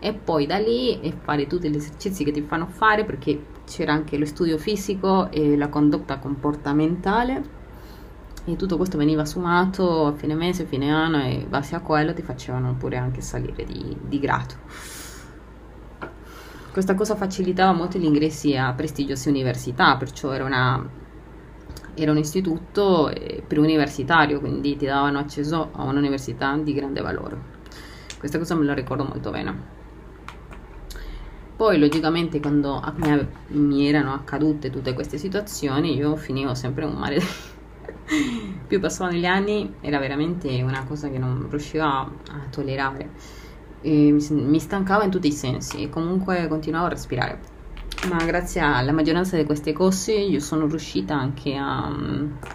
E 0.00 0.12
poi 0.12 0.46
da 0.46 0.58
lì 0.58 1.00
e 1.00 1.12
fare 1.12 1.46
tutti 1.46 1.70
gli 1.70 1.76
esercizi 1.76 2.24
che 2.24 2.32
ti 2.32 2.42
fanno 2.42 2.66
fare 2.66 3.04
perché 3.04 3.46
c'era 3.64 3.92
anche 3.92 4.18
lo 4.18 4.26
studio 4.26 4.58
fisico 4.58 5.30
e 5.30 5.56
la 5.56 5.68
condotta 5.68 6.18
comportamentale 6.18 7.58
e 8.44 8.56
tutto 8.56 8.76
questo 8.76 8.98
veniva 8.98 9.24
sumato 9.24 10.06
a 10.06 10.12
fine 10.14 10.34
mese, 10.34 10.64
fine 10.64 10.90
anno 10.90 11.22
e 11.22 11.46
base 11.48 11.76
a 11.76 11.80
quello 11.80 12.12
ti 12.12 12.22
facevano 12.22 12.74
pure 12.74 12.96
anche 12.96 13.20
salire 13.20 13.64
di, 13.64 13.96
di 14.00 14.18
grado. 14.18 14.54
Questa 16.72 16.94
cosa 16.94 17.14
facilitava 17.14 17.72
molto 17.72 17.98
gli 17.98 18.04
ingressi 18.04 18.56
a 18.56 18.72
prestigiose 18.72 19.28
università, 19.28 19.96
perciò 19.96 20.32
era, 20.32 20.44
una, 20.44 20.84
era 21.94 22.10
un 22.10 22.16
istituto 22.16 23.10
eh, 23.10 23.44
preuniversitario, 23.46 24.40
quindi 24.40 24.76
ti 24.76 24.86
davano 24.86 25.18
accesso 25.18 25.70
a 25.72 25.84
un'università 25.84 26.56
di 26.56 26.72
grande 26.72 27.00
valore. 27.00 27.58
Questa 28.20 28.36
cosa 28.36 28.54
me 28.54 28.66
la 28.66 28.74
ricordo 28.74 29.02
molto 29.02 29.30
bene. 29.30 29.78
Poi 31.56 31.78
logicamente 31.78 32.38
quando 32.38 32.82
mi, 33.48 33.88
erano 33.88 34.12
accadute 34.12 34.68
tutte 34.68 34.92
queste 34.92 35.16
situazioni 35.16 35.96
io 35.96 36.16
finivo 36.16 36.54
sempre 36.54 36.84
un 36.84 36.92
mare. 36.92 37.18
Più 38.68 38.78
passavano 38.78 39.16
gli 39.16 39.24
anni 39.24 39.72
era 39.80 39.98
veramente 39.98 40.60
una 40.60 40.84
cosa 40.84 41.08
che 41.08 41.16
non 41.16 41.46
riuscivo 41.48 41.82
a, 41.82 42.10
tollerare. 42.50 43.08
Mi, 43.80 44.12
mi 44.12 44.60
stancava 44.60 45.04
in 45.04 45.10
tutti 45.10 45.28
i 45.28 45.32
sensi 45.32 45.82
e 45.82 45.88
comunque 45.88 46.46
continuavo 46.46 46.86
a 46.86 46.90
respirare 46.90 47.40
ma 48.08 48.24
grazie 48.24 48.60
alla 48.60 48.92
maggioranza 48.92 49.36
di 49.36 49.44
queste 49.44 49.72
cose 49.72 50.12
io 50.12 50.40
sono 50.40 50.66
riuscita 50.66 51.14
anche 51.14 51.54
a, 51.54 51.94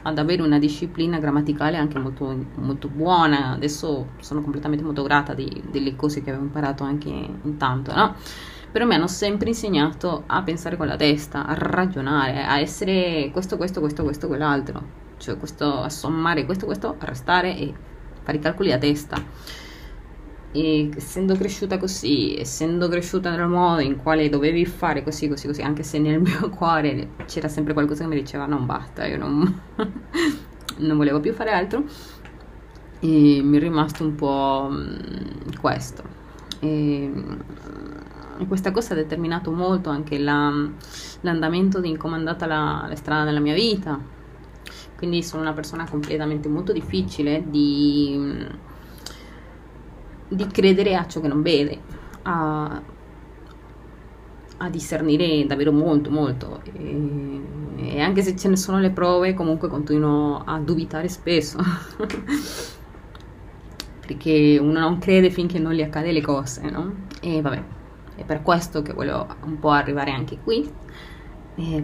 ad 0.01 0.17
avere 0.17 0.41
una 0.41 0.57
disciplina 0.57 1.19
grammaticale 1.19 1.77
anche 1.77 1.99
molto, 1.99 2.35
molto 2.55 2.87
buona. 2.87 3.51
Adesso 3.51 4.07
sono 4.19 4.41
completamente 4.41 4.83
molto 4.83 5.03
grata 5.03 5.33
di, 5.35 5.63
delle 5.69 5.95
cose 5.95 6.23
che 6.23 6.31
avevo 6.31 6.45
imparato 6.45 6.83
anche 6.83 7.09
intanto, 7.09 7.93
no? 7.93 8.15
Però 8.71 8.85
mi 8.85 8.95
hanno 8.95 9.07
sempre 9.07 9.49
insegnato 9.49 10.23
a 10.25 10.41
pensare 10.41 10.77
con 10.77 10.87
la 10.87 10.95
testa, 10.95 11.45
a 11.45 11.53
ragionare, 11.53 12.43
a 12.43 12.59
essere 12.59 13.29
questo, 13.31 13.55
questo, 13.55 13.79
questo, 13.79 14.03
questo, 14.03 14.27
quell'altro. 14.27 15.03
Cioè 15.17 15.37
questo, 15.37 15.81
a 15.81 15.89
sommare 15.89 16.45
questo, 16.45 16.65
questo, 16.65 16.95
a 16.97 17.05
restare 17.05 17.55
e 17.55 17.73
fare 18.23 18.37
i 18.37 18.41
calcoli 18.41 18.71
a 18.71 18.77
testa 18.77 19.63
e 20.55 20.89
essendo 20.95 21.35
cresciuta 21.35 21.77
così, 21.77 22.37
essendo 22.37 22.87
cresciuta 22.87 23.29
nel 23.29 23.45
modo 23.45 23.81
in 23.81 23.97
quale 23.97 24.29
dovevi 24.29 24.65
fare 24.65 25.03
così, 25.03 25.27
così, 25.27 25.47
così, 25.47 25.61
anche 25.61 25.83
se 25.83 25.99
nel 25.99 26.21
mio 26.21 26.49
cuore 26.49 27.09
c'era 27.25 27.49
sempre 27.49 27.73
qualcosa 27.73 28.03
che 28.03 28.09
mi 28.09 28.15
diceva 28.15 28.45
non 28.45 28.65
basta, 28.65 29.05
io 29.05 29.17
non, 29.17 29.61
non 30.77 30.97
volevo 30.97 31.19
più 31.19 31.33
fare 31.33 31.51
altro, 31.51 31.83
e 33.01 33.41
mi 33.43 33.57
è 33.57 33.59
rimasto 33.59 34.05
un 34.05 34.15
po' 34.15 34.69
mm, 34.71 35.59
questo. 35.59 36.03
E 36.61 37.11
questa 38.47 38.71
cosa 38.71 38.93
ha 38.93 38.95
determinato 38.95 39.51
molto 39.51 39.89
anche 39.89 40.17
la, 40.17 40.51
l'andamento 41.19 41.81
di 41.81 41.97
come 41.97 42.15
è 42.15 42.19
andata 42.19 42.45
la, 42.45 42.85
la 42.87 42.95
strada 42.95 43.25
nella 43.25 43.41
mia 43.41 43.53
vita. 43.53 43.99
Quindi 44.95 45.21
sono 45.21 45.41
una 45.41 45.51
persona 45.51 45.85
completamente 45.89 46.47
molto 46.47 46.71
difficile 46.71 47.43
di, 47.45 48.47
di 50.27 50.47
credere 50.47 50.95
a 50.95 51.07
ciò 51.07 51.21
che 51.21 51.27
non 51.27 51.41
vede, 51.41 51.79
a, 52.23 52.81
a 54.57 54.69
discernere 54.69 55.45
davvero 55.45 55.71
molto, 55.71 56.09
molto. 56.09 56.61
E, 56.73 57.41
e, 57.77 57.99
anche 57.99 58.21
se 58.21 58.35
ce 58.35 58.49
ne 58.49 58.57
sono 58.57 58.79
le 58.79 58.91
prove, 58.91 59.33
comunque 59.33 59.67
continuo 59.67 60.43
a 60.45 60.59
dubitare 60.59 61.07
spesso. 61.07 61.57
Perché 64.05 64.57
uno 64.59 64.79
non 64.79 64.99
crede 64.99 65.31
finché 65.31 65.57
non 65.57 65.73
gli 65.73 65.81
accade 65.81 66.11
le 66.11 66.21
cose, 66.21 66.69
no? 66.69 67.07
E 67.21 67.41
vabbè, 67.41 67.63
è 68.15 68.23
per 68.23 68.43
questo 68.43 68.81
che 68.81 68.93
volevo 68.93 69.27
un 69.43 69.57
po' 69.59 69.71
arrivare 69.71 70.11
anche 70.11 70.37
qui, 70.43 70.71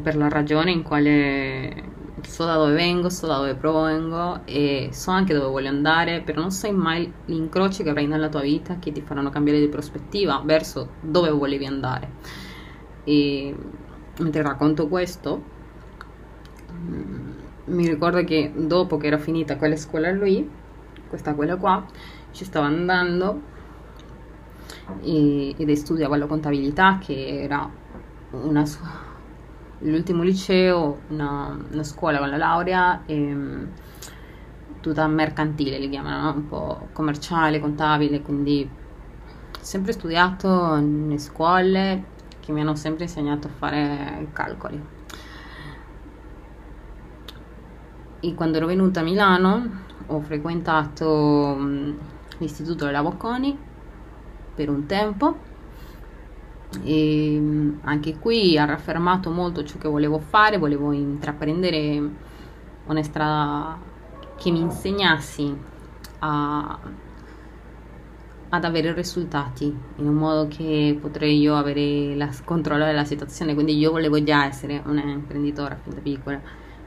per 0.01 0.15
la 0.15 0.29
ragione 0.29 0.69
in 0.71 0.83
quale 0.83 1.99
so 2.21 2.45
da 2.45 2.55
dove 2.55 2.73
vengo, 2.73 3.09
so 3.09 3.27
da 3.27 3.37
dove 3.37 3.55
provengo 3.55 4.41
e 4.45 4.89
so 4.91 5.11
anche 5.11 5.33
dove 5.33 5.47
voglio 5.47 5.69
andare, 5.69 6.21
però 6.21 6.41
non 6.41 6.51
sai 6.51 6.73
mai 6.73 7.11
gli 7.25 7.33
incroci 7.33 7.83
che 7.83 7.89
avrai 7.89 8.07
nella 8.07 8.29
tua 8.29 8.41
vita 8.41 8.77
che 8.79 8.91
ti 8.91 9.01
faranno 9.01 9.29
cambiare 9.29 9.59
di 9.59 9.67
prospettiva 9.69 10.41
verso 10.43 10.89
dove 11.01 11.29
volevi 11.29 11.65
andare. 11.65 12.09
E 13.03 13.55
mentre 14.19 14.41
racconto 14.41 14.87
questo, 14.87 15.43
mm, 16.71 17.31
mi 17.65 17.87
ricordo 17.87 18.23
che 18.23 18.51
dopo 18.55 18.97
che 18.97 19.07
era 19.07 19.17
finita 19.17 19.57
quella 19.57 19.75
scuola 19.75 20.11
lui, 20.11 20.49
questa 21.07 21.33
quella 21.33 21.55
qua, 21.55 21.85
ci 22.31 22.45
stava 22.45 22.65
andando 22.65 23.41
e, 25.01 25.55
ed 25.57 25.71
studiava 25.71 26.17
la 26.17 26.25
contabilità 26.25 26.97
che 26.99 27.41
era 27.43 27.69
una 28.31 28.65
sua 28.65 29.10
l'ultimo 29.81 30.23
liceo, 30.23 31.01
una, 31.09 31.57
una, 31.71 31.83
scuola 31.83 32.19
con 32.19 32.29
la 32.29 32.37
laurea 32.37 33.03
e, 33.05 33.15
mm, 33.15 33.63
tutta 34.81 35.07
mercantile, 35.07 35.79
li 35.79 35.89
chiamano, 35.89 36.33
un 36.33 36.47
po' 36.47 36.89
commerciale, 36.93 37.59
contabile, 37.59 38.21
quindi 38.21 38.69
sempre 39.59 39.91
studiato 39.93 40.79
nelle 40.79 41.19
scuole 41.19 42.03
che 42.39 42.51
mi 42.51 42.61
hanno 42.61 42.75
sempre 42.75 43.03
insegnato 43.03 43.47
a 43.47 43.51
fare 43.51 44.27
calcoli. 44.33 44.83
E 48.19 48.35
quando 48.35 48.57
ero 48.57 48.67
venuta 48.67 48.99
a 48.99 49.03
Milano 49.03 49.79
ho 50.07 50.19
frequentato 50.21 51.57
l'istituto 52.37 52.85
della 52.85 53.01
Bocconi 53.01 53.57
per 54.53 54.69
un 54.69 54.85
tempo 54.85 55.49
e 56.83 57.73
anche 57.81 58.17
qui 58.17 58.57
ha 58.57 58.65
raffermato 58.65 59.29
molto 59.29 59.63
ciò 59.63 59.77
che 59.77 59.87
volevo 59.87 60.19
fare, 60.19 60.57
volevo 60.57 60.91
intraprendere 60.91 62.09
una 62.85 63.03
strada 63.03 63.77
che 64.37 64.51
mi 64.51 64.59
insegnassi 64.59 65.55
a, 66.19 66.79
ad 68.49 68.63
avere 68.63 68.93
risultati 68.93 69.65
in 69.97 70.07
un 70.07 70.15
modo 70.15 70.47
che 70.47 70.97
potrei 70.99 71.39
io 71.39 71.55
avere 71.55 72.15
la, 72.15 72.29
controllare 72.43 72.93
la 72.93 73.05
situazione. 73.05 73.53
Quindi 73.53 73.77
io 73.77 73.91
volevo 73.91 74.21
già 74.23 74.45
essere 74.45 74.81
un'imprenditore 74.85 75.77
fin 75.83 75.93
da 75.93 75.99
piccola 75.99 76.41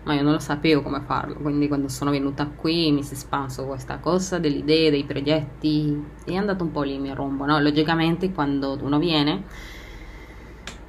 ma 0.05 0.15
io 0.15 0.23
non 0.23 0.33
lo 0.33 0.39
sapevo 0.39 0.83
come 0.83 1.01
farlo 1.01 1.35
quindi 1.37 1.69
quando 1.69 1.89
sono 1.89 2.11
venuta 2.11 2.47
qui 2.47 2.93
mi 2.93 3.03
si 3.03 3.15
è 3.15 3.17
espanso 3.17 3.65
questa 3.65 3.99
cosa 3.99 4.39
delle 4.39 4.59
idee, 4.59 4.91
dei 4.91 5.05
progetti 5.05 6.03
è 6.25 6.35
andato 6.35 6.65
un 6.65 6.71
po' 6.71 6.83
lì 6.83 6.99
mio 6.99 7.15
rombo 7.15 7.45
no? 7.47 7.59
logicamente 7.59 8.33
quando 8.33 8.79
uno 8.83 8.99
viene 8.99 9.45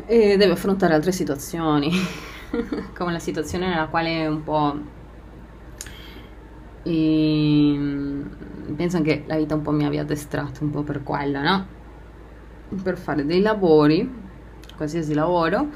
e 0.08 0.38
deve 0.38 0.54
affrontare 0.54 0.94
altre 0.94 1.12
situazioni, 1.12 1.92
come 2.96 3.12
la 3.12 3.20
situazione 3.20 3.68
nella 3.68 3.88
quale 3.88 4.28
un 4.28 4.44
po'... 4.44 4.94
E 6.84 7.74
ehm, 7.74 8.76
penso 8.76 9.02
che 9.02 9.24
la 9.26 9.38
vita 9.38 9.56
un 9.56 9.62
po' 9.62 9.72
mi 9.72 9.86
abbia 9.86 10.02
addestrato 10.02 10.64
un 10.64 10.70
po' 10.70 10.84
per 10.84 11.02
quello, 11.02 11.42
no? 11.42 11.68
Per 12.84 12.98
fare 12.98 13.26
dei 13.26 13.42
lavori, 13.42 14.08
qualsiasi 14.76 15.14
lavoro, 15.14 15.70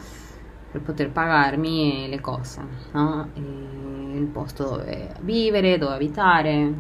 per 0.72 0.82
poter 0.82 1.12
pagarmi 1.12 2.08
le 2.10 2.20
cose, 2.22 2.62
no? 2.92 3.30
Il 3.34 4.30
posto 4.32 4.64
dove 4.64 5.14
vivere, 5.22 5.78
dove 5.78 5.96
abitare, 5.96 6.74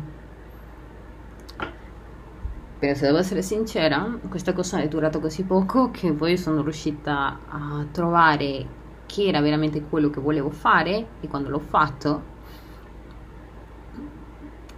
però 2.80 2.93
se 2.93 3.08
devo 3.08 3.17
essere 3.17 3.41
sincera, 3.41 4.17
questa 4.30 4.54
cosa 4.54 4.80
è 4.80 4.88
durata 4.88 5.19
così 5.19 5.43
poco 5.43 5.91
che 5.91 6.13
poi 6.13 6.38
sono 6.38 6.62
riuscita 6.62 7.39
a 7.49 7.86
trovare 7.91 8.65
che 9.06 9.28
era 9.28 9.41
veramente 9.41 9.82
quello 9.82 10.10
che 10.10 10.21
volevo 10.21 10.49
fare 10.49 11.08
e 11.19 11.28
quando 11.28 11.49
l'ho 11.49 11.60
fatto, 11.60 12.23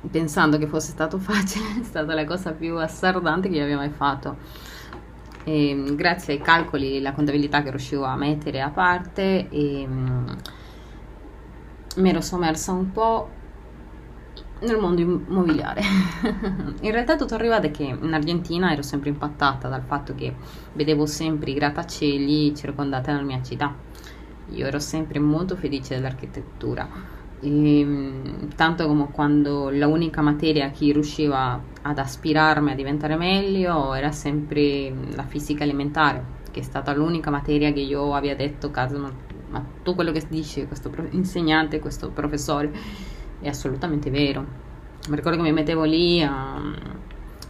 pensando 0.10 0.58
che 0.58 0.66
fosse 0.66 0.90
stato 0.90 1.20
facile, 1.22 1.82
è 1.82 1.84
stata 1.84 2.16
la 2.16 2.26
cosa 2.26 2.54
più 2.54 2.76
assardante 2.78 3.50
che 3.50 3.58
io 3.58 3.64
abbia 3.64 3.78
mai 3.78 3.92
fatto. 3.92 4.38
E, 5.44 5.94
grazie 5.96 6.34
ai 6.34 6.42
calcoli 6.42 6.94
e 6.94 6.98
alla 7.00 7.14
contabilità 7.14 7.64
che 7.64 7.70
riuscivo 7.70 8.04
a 8.04 8.16
mettere 8.16 8.62
a 8.62 8.70
parte 8.70 9.50
e, 9.50 9.86
mm, 9.88 10.28
mi 11.98 12.10
ero 12.10 12.22
sommersa 12.22 12.72
un 12.72 12.92
po' 12.92 13.30
nel 14.62 14.78
mondo 14.78 15.02
immobiliare. 15.02 15.82
in 16.82 16.92
realtà 16.92 17.16
tutto 17.16 17.36
arriva 17.36 17.60
da 17.60 17.70
che 17.70 17.84
in 17.84 18.14
Argentina 18.14 18.72
ero 18.72 18.82
sempre 18.82 19.10
impattata 19.10 19.68
dal 19.68 19.84
fatto 19.84 20.14
che 20.16 20.36
vedevo 20.74 21.06
sempre 21.06 21.52
i 21.52 21.54
grattacieli 21.56 22.56
circondati 22.56 23.12
dalla 23.12 23.24
mia 23.24 23.42
città. 23.42 23.74
Io 24.50 24.66
ero 24.68 24.80
sempre 24.80 25.20
molto 25.20 25.56
felice 25.56 25.96
dell'architettura. 25.96 27.21
E, 27.42 27.80
ehm, 27.80 28.50
tanto 28.56 28.88
come 28.88 29.10
quando 29.12 29.70
la 29.72 29.88
unica 29.88 30.22
materia 30.22 30.70
che 30.72 30.92
riusciva 30.92 31.60
ad 31.82 31.98
aspirarmi 31.98 32.72
a 32.72 32.76
diventare 32.76 33.16
meglio 33.16 33.94
era 33.94 34.12
sempre 34.12 34.94
la 35.16 35.24
fisica 35.24 35.64
elementare, 35.64 36.24
che 36.52 36.60
è 36.60 36.64
stata 36.64 36.94
l'unica 36.94 37.32
materia 37.32 37.74
che 37.74 37.80
io 37.80 38.14
abbia 38.14 38.36
detto, 38.36 38.70
caso, 38.70 39.00
ma, 39.00 39.12
ma 39.50 39.66
tu 39.84 39.96
quello 39.96 40.12
che 40.12 40.24
dice 40.30 40.68
questo 40.68 40.92
insegnante, 41.12 41.80
questo 41.80 42.10
professore 42.12 42.72
è 43.42 43.48
assolutamente 43.48 44.10
vero. 44.12 44.60
Mi 45.10 45.16
ricordo 45.16 45.38
che 45.38 45.44
mi 45.44 45.52
mettevo 45.52 45.84
lì 45.84 46.22
a, 46.22 46.58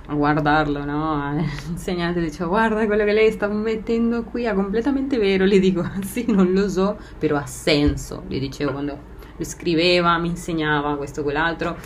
a 0.06 0.14
guardarlo, 0.14 0.86
no? 0.86 1.34
L'insegnante 1.68 2.22
diceva 2.22 2.48
guarda 2.48 2.86
quello 2.86 3.04
che 3.04 3.12
lei 3.12 3.30
sta 3.32 3.50
mettendo 3.50 4.24
qui 4.24 4.44
è 4.44 4.54
completamente 4.54 5.18
vero. 5.18 5.46
Gli 5.46 5.60
dico 5.60 5.84
sì, 6.02 6.26
non 6.32 6.54
lo 6.54 6.70
so, 6.70 6.98
però 7.20 7.36
ha 7.36 7.46
senso, 7.46 8.24
gli 8.28 8.40
dicevo 8.40 8.72
quando 8.72 9.11
lui 9.42 9.46
scriveva, 9.46 10.18
mi 10.18 10.30
insegnava 10.30 10.96
questo 10.96 11.22
e 11.22 11.24
quell'altro. 11.24 11.78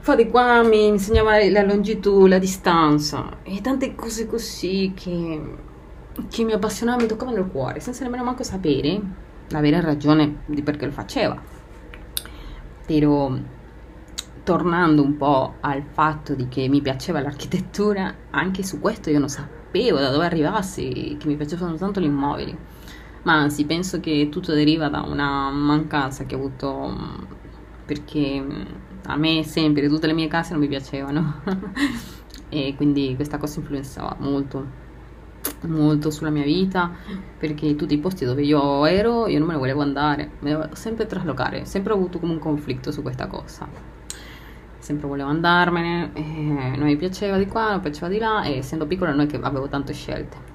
Fa 0.00 0.14
di 0.14 0.28
qua, 0.28 0.62
mi 0.62 0.86
insegnava 0.86 1.42
la 1.48 1.62
longitudine, 1.62 2.28
la 2.28 2.38
distanza 2.38 3.38
e 3.42 3.60
tante 3.60 3.94
cose 3.94 4.26
così 4.26 4.92
che, 4.94 5.40
che 6.28 6.44
mi 6.44 6.52
appassionavano, 6.52 7.02
mi 7.04 7.08
toccavano 7.08 7.38
il 7.38 7.46
cuore, 7.46 7.80
senza 7.80 8.04
nemmeno 8.04 8.24
manco 8.24 8.42
sapere 8.42 9.00
la 9.48 9.60
vera 9.60 9.80
ragione 9.80 10.42
di 10.46 10.62
perché 10.62 10.86
lo 10.86 10.92
faceva 10.92 11.54
però 12.86 13.32
tornando 14.42 15.02
un 15.02 15.16
po' 15.16 15.54
al 15.60 15.82
fatto 15.90 16.34
di 16.34 16.48
che 16.48 16.68
mi 16.68 16.82
piaceva 16.82 17.20
l'architettura, 17.20 18.14
anche 18.30 18.62
su 18.62 18.78
questo 18.78 19.08
io 19.08 19.18
non 19.18 19.28
sapevo 19.28 19.98
da 19.98 20.10
dove 20.10 20.26
arrivassi 20.26 21.16
che 21.18 21.26
mi 21.26 21.36
piacevano 21.36 21.76
tanto 21.76 22.00
gli 22.00 22.04
immobili. 22.04 22.56
Ma 23.24 23.34
anzi, 23.34 23.64
penso 23.64 24.00
che 24.00 24.28
tutto 24.30 24.52
deriva 24.52 24.88
da 24.88 25.00
una 25.00 25.50
mancanza 25.50 26.24
che 26.24 26.34
ho 26.34 26.38
avuto 26.38 26.94
perché 27.86 28.44
a 29.06 29.16
me 29.16 29.42
sempre 29.44 29.88
tutte 29.88 30.06
le 30.06 30.12
mie 30.12 30.28
case 30.28 30.52
non 30.52 30.60
mi 30.60 30.68
piacevano 30.68 31.42
e 32.48 32.74
quindi 32.76 33.14
questa 33.14 33.38
cosa 33.38 33.60
influenzava 33.60 34.16
molto 34.20 34.82
molto 35.62 36.10
sulla 36.10 36.30
mia 36.30 36.44
vita 36.44 36.90
perché 37.38 37.74
tutti 37.76 37.94
i 37.94 37.98
posti 37.98 38.24
dove 38.24 38.42
io 38.42 38.86
ero 38.86 39.26
io 39.26 39.38
non 39.38 39.48
me 39.48 39.54
ne 39.54 39.58
volevo 39.58 39.82
andare, 39.82 40.30
me 40.40 40.50
ne 40.50 40.56
volevo 40.56 40.74
sempre 40.74 41.06
traslocare, 41.06 41.64
sempre 41.64 41.92
ho 41.92 41.96
avuto 41.96 42.18
come 42.18 42.32
un 42.32 42.38
conflitto 42.38 42.92
su 42.92 43.02
questa 43.02 43.26
cosa. 43.26 43.66
Sempre 44.78 45.08
volevo 45.08 45.30
andarmene, 45.30 46.10
non 46.76 46.84
mi 46.84 46.96
piaceva 46.96 47.38
di 47.38 47.46
qua, 47.46 47.70
non 47.70 47.80
piaceva 47.80 48.08
di 48.08 48.18
là 48.18 48.42
e 48.44 48.58
essendo 48.58 48.86
piccola 48.86 49.12
non 49.12 49.20
è 49.20 49.26
che 49.26 49.38
avevo 49.40 49.66
tante 49.66 49.94
scelte. 49.94 50.53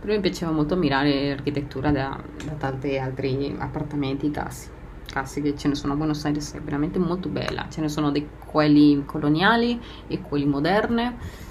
Però 0.00 0.12
mi 0.12 0.20
piaceva 0.20 0.52
molto 0.52 0.74
ammirare 0.74 1.28
l'architettura 1.28 1.90
da, 1.90 2.18
da 2.44 2.52
tanti 2.52 2.98
altri 2.98 3.54
appartamenti, 3.58 4.30
case. 4.30 4.76
Case 5.10 5.40
che 5.40 5.56
ce 5.56 5.68
ne 5.68 5.74
sono 5.74 5.94
a 5.94 5.96
Buenos 5.96 6.24
Aires, 6.24 6.54
è 6.54 6.60
veramente 6.60 6.98
molto 6.98 7.28
bella. 7.28 7.66
Ce 7.68 7.80
ne 7.80 7.88
sono 7.88 8.10
di 8.10 8.26
quelli 8.46 9.02
coloniali 9.04 9.80
e 10.06 10.20
quelli 10.20 10.46
moderne 10.46 11.46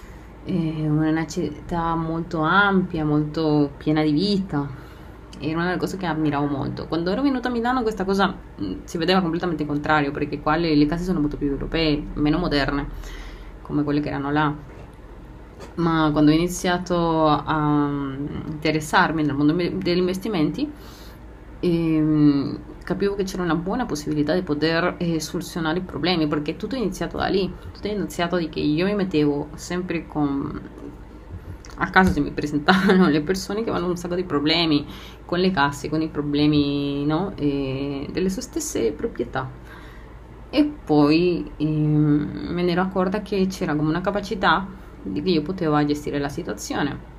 è 0.48 0.88
una 0.88 1.28
città 1.28 1.94
molto 1.96 2.40
ampia, 2.40 3.04
molto 3.04 3.72
piena 3.76 4.02
di 4.02 4.12
vita. 4.12 4.86
Era 5.40 5.56
una 5.56 5.66
delle 5.66 5.78
cose 5.78 5.98
che 5.98 6.06
ammiravo 6.06 6.46
molto. 6.46 6.88
Quando 6.88 7.12
ero 7.12 7.22
venuta 7.22 7.50
a 7.50 7.52
Milano 7.52 7.82
questa 7.82 8.06
cosa 8.06 8.34
mm, 8.34 8.80
si 8.86 8.98
vedeva 8.98 9.20
completamente 9.20 9.66
contrario, 9.66 10.12
perché 10.12 10.40
qua 10.40 10.56
le, 10.56 10.74
le, 10.74 10.86
case 10.86 11.04
sono 11.04 11.20
molto 11.20 11.36
più 11.36 11.48
europee, 11.48 12.02
meno 12.14 12.38
moderne, 12.38 12.88
come 13.62 13.84
quelle 13.84 14.00
che 14.00 14.08
erano 14.08 14.32
là. 14.32 14.56
Ma 15.76 16.10
quando 16.12 16.32
ho 16.32 16.34
iniziato 16.34 17.28
a 17.28 17.90
interessarmi 18.48 19.24
nel 19.24 19.36
mondo 19.36 19.54
degli 19.54 19.98
investimenti 19.98 20.70
ehm, 21.60 22.60
capivo 22.84 23.16
che 23.16 23.24
c'era 23.24 23.44
una 23.44 23.56
buona 23.56 23.86
possibilità 23.86 24.34
di 24.34 24.42
poter 24.42 24.96
eh, 24.98 25.20
soluzionare 25.20 25.80
i 25.80 25.82
problemi 25.82 26.28
perché 26.28 26.56
tutto 26.56 26.76
è 26.76 26.78
iniziato 26.78 27.18
da 27.18 27.28
lì 27.28 27.52
tutto 27.72 27.88
è 27.88 27.92
iniziato 27.92 28.38
di 28.38 28.50
che 28.50 28.60
io 28.60 28.86
mi 28.86 28.96
mettevo 28.96 29.50
sempre 29.56 30.08
con 30.08 30.62
a 31.80 31.90
casa 31.90 32.12
si 32.12 32.20
mi 32.22 32.32
presentavano 32.32 33.08
le 33.08 33.22
persone 33.22 33.64
che 33.64 33.70
avevano 33.70 33.92
un 33.92 33.98
sacco 33.98 34.16
di 34.16 34.24
problemi 34.24 34.86
con 35.26 35.40
le 35.40 35.52
casse, 35.52 35.90
con 35.90 36.02
i 36.02 36.08
problemi 36.08 37.06
no? 37.06 37.34
delle 37.36 38.30
sue 38.30 38.42
stesse 38.42 38.92
proprietà. 38.92 39.50
E 40.50 40.64
poi 40.64 41.52
eh, 41.58 41.66
me 41.66 42.64
ne 42.64 42.72
ero 42.72 42.82
accorta 42.82 43.22
che 43.22 43.48
c'era 43.48 43.76
come 43.76 43.90
una 43.90 44.02
capacità 44.02 44.66
di 45.12 45.22
che 45.22 45.30
io 45.30 45.42
potevo 45.42 45.84
gestire 45.86 46.20
la 46.20 46.30
situazione. 46.30 47.16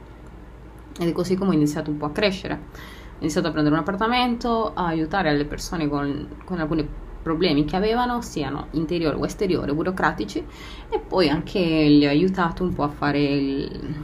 Ed 0.98 1.09
è 1.09 1.12
così 1.12 1.37
come 1.37 1.51
ho 1.51 1.55
iniziato 1.55 1.90
un 1.90 1.96
po' 1.96 2.07
a 2.07 2.11
crescere. 2.11 2.55
Ho 2.55 3.20
iniziato 3.20 3.48
a 3.48 3.51
prendere 3.51 3.74
un 3.74 3.81
appartamento, 3.81 4.72
a 4.74 4.87
aiutare 4.87 5.37
le 5.37 5.44
persone 5.44 5.88
con, 5.88 6.29
con 6.44 6.59
alcuni 6.59 6.87
problemi 7.22 7.64
che 7.64 7.77
avevano, 7.77 8.20
siano 8.22 8.68
interiori 8.72 9.16
o 9.18 9.24
esteriori, 9.24 9.72
burocratici, 9.72 10.44
e 10.88 10.98
poi 10.98 11.29
anche 11.29 11.61
li 11.61 12.07
ho 12.07 12.09
aiutato 12.09 12.62
un 12.62 12.72
po' 12.72 12.85
a 12.85 12.88
fare 12.88 13.20
il, 13.20 13.96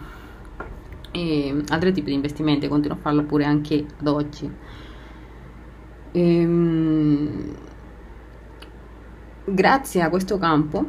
e 1.15 1.63
altri 1.69 1.93
tipi 1.93 2.09
di 2.09 2.15
investimenti, 2.15 2.67
continuo 2.67 2.97
a 2.97 3.01
farlo 3.01 3.23
pure 3.23 3.45
anche 3.45 3.87
ad 3.99 4.07
oggi. 4.09 4.51
Ehm, 6.11 7.55
grazie 9.45 10.03
a 10.03 10.09
questo 10.11 10.39
campo, 10.39 10.85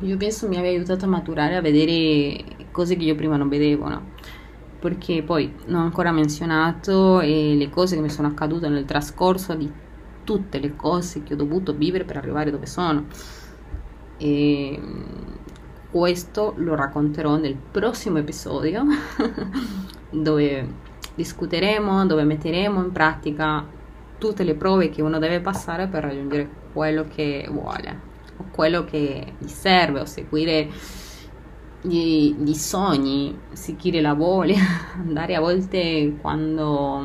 io 0.00 0.16
penso 0.16 0.48
mi 0.48 0.56
abbia 0.56 0.70
aiutato 0.70 1.04
a 1.04 1.08
maturare, 1.08 1.56
a 1.56 1.60
vedere 1.60 2.42
cose 2.70 2.96
che 2.96 3.04
io 3.04 3.14
prima 3.14 3.36
non 3.36 3.48
vedevo, 3.48 3.88
no? 3.88 4.10
Perché 4.78 5.22
poi 5.22 5.52
non 5.66 5.82
ho 5.82 5.84
ancora 5.84 6.10
menzionato 6.10 7.20
eh, 7.20 7.54
le 7.54 7.68
cose 7.68 7.96
che 7.96 8.00
mi 8.00 8.08
sono 8.08 8.28
accadute 8.28 8.68
nel 8.68 8.86
trascorso 8.86 9.54
di 9.54 9.70
tutte 10.24 10.58
le 10.58 10.74
cose 10.74 11.22
che 11.22 11.34
ho 11.34 11.36
dovuto 11.36 11.74
vivere 11.74 12.04
per 12.04 12.16
arrivare 12.16 12.50
dove 12.50 12.66
sono. 12.66 13.04
E 14.16 14.74
ehm, 14.74 15.04
questo 15.90 16.54
lo 16.56 16.74
racconterò 16.74 17.36
nel 17.36 17.56
prossimo 17.56 18.18
episodio 18.18 18.84
dove 20.10 20.66
discuteremo, 21.14 22.06
dove 22.06 22.24
metteremo 22.24 22.82
in 22.82 22.92
pratica 22.92 23.66
tutte 24.16 24.44
le 24.44 24.54
prove 24.54 24.88
che 24.88 25.02
uno 25.02 25.18
deve 25.18 25.40
passare 25.40 25.88
per 25.88 26.04
raggiungere 26.04 26.48
quello 26.72 27.06
che 27.08 27.46
vuole 27.50 28.08
quello 28.50 28.84
che 28.84 29.34
gli 29.38 29.48
serve 29.48 30.00
o 30.00 30.04
seguire 30.04 30.68
gli, 31.82 32.34
gli 32.34 32.54
sogni, 32.54 33.38
seguire 33.52 34.00
la 34.00 34.14
voglia, 34.14 34.60
andare 34.96 35.34
a 35.34 35.40
volte 35.40 36.16
quando 36.20 37.02